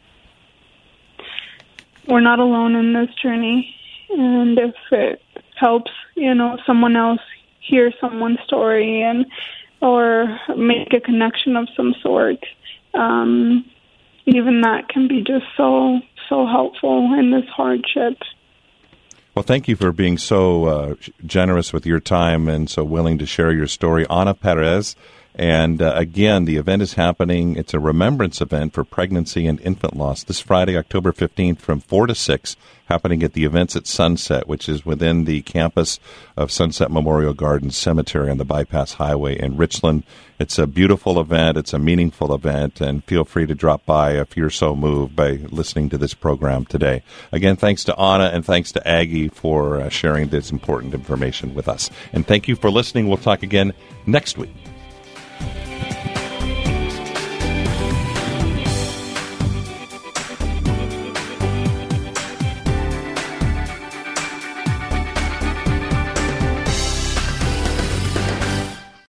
We're 2.08 2.20
not 2.20 2.38
alone 2.38 2.76
in 2.76 2.92
this 2.92 3.14
journey, 3.20 3.74
and 4.10 4.58
if 4.58 4.74
it 4.92 5.22
helps, 5.56 5.90
you 6.14 6.34
know, 6.34 6.58
someone 6.66 6.96
else 6.96 7.20
hear 7.60 7.92
someone's 8.00 8.38
story 8.44 9.02
and 9.02 9.26
or 9.82 10.38
make 10.56 10.92
a 10.92 11.00
connection 11.00 11.56
of 11.56 11.68
some 11.76 11.94
sort. 12.00 12.44
Um, 12.94 13.64
even 14.26 14.62
that 14.62 14.88
can 14.88 15.06
be 15.08 15.22
just 15.22 15.44
so 15.56 16.00
so 16.28 16.46
helpful 16.46 17.14
in 17.18 17.30
this 17.30 17.48
hardship. 17.54 18.18
Well, 19.34 19.42
thank 19.42 19.68
you 19.68 19.76
for 19.76 19.92
being 19.92 20.16
so 20.16 20.64
uh, 20.64 20.94
generous 21.26 21.72
with 21.72 21.84
your 21.84 22.00
time 22.00 22.48
and 22.48 22.70
so 22.70 22.84
willing 22.84 23.18
to 23.18 23.26
share 23.26 23.52
your 23.52 23.66
story, 23.66 24.06
Ana 24.06 24.32
Perez. 24.32 24.96
And 25.38 25.82
uh, 25.82 25.92
again, 25.94 26.46
the 26.46 26.56
event 26.56 26.80
is 26.80 26.94
happening. 26.94 27.56
It's 27.56 27.74
a 27.74 27.78
remembrance 27.78 28.40
event 28.40 28.72
for 28.72 28.84
pregnancy 28.84 29.46
and 29.46 29.60
infant 29.60 29.94
loss 29.94 30.24
this 30.24 30.40
Friday, 30.40 30.78
October 30.78 31.12
15th 31.12 31.58
from 31.58 31.80
4 31.80 32.06
to 32.06 32.14
6, 32.14 32.56
happening 32.86 33.22
at 33.22 33.34
the 33.34 33.44
Events 33.44 33.76
at 33.76 33.86
Sunset, 33.86 34.48
which 34.48 34.66
is 34.66 34.86
within 34.86 35.24
the 35.24 35.42
campus 35.42 35.98
of 36.38 36.50
Sunset 36.50 36.90
Memorial 36.90 37.34
Gardens 37.34 37.76
Cemetery 37.76 38.30
on 38.30 38.38
the 38.38 38.46
Bypass 38.46 38.94
Highway 38.94 39.38
in 39.38 39.58
Richland. 39.58 40.04
It's 40.38 40.58
a 40.58 40.66
beautiful 40.66 41.20
event. 41.20 41.58
It's 41.58 41.74
a 41.74 41.78
meaningful 41.78 42.34
event, 42.34 42.80
and 42.80 43.04
feel 43.04 43.26
free 43.26 43.44
to 43.44 43.54
drop 43.54 43.84
by 43.84 44.12
if 44.12 44.38
you're 44.38 44.48
so 44.48 44.74
moved 44.74 45.14
by 45.14 45.32
listening 45.50 45.90
to 45.90 45.98
this 45.98 46.14
program 46.14 46.64
today. 46.64 47.02
Again, 47.30 47.56
thanks 47.56 47.84
to 47.84 47.98
Anna 47.98 48.30
and 48.32 48.42
thanks 48.42 48.72
to 48.72 48.88
Aggie 48.88 49.28
for 49.28 49.82
uh, 49.82 49.90
sharing 49.90 50.28
this 50.28 50.50
important 50.50 50.94
information 50.94 51.54
with 51.54 51.68
us. 51.68 51.90
And 52.14 52.26
thank 52.26 52.48
you 52.48 52.56
for 52.56 52.70
listening. 52.70 53.08
We'll 53.08 53.18
talk 53.18 53.42
again 53.42 53.74
next 54.06 54.38
week. 54.38 54.75
Bye. 55.40 55.75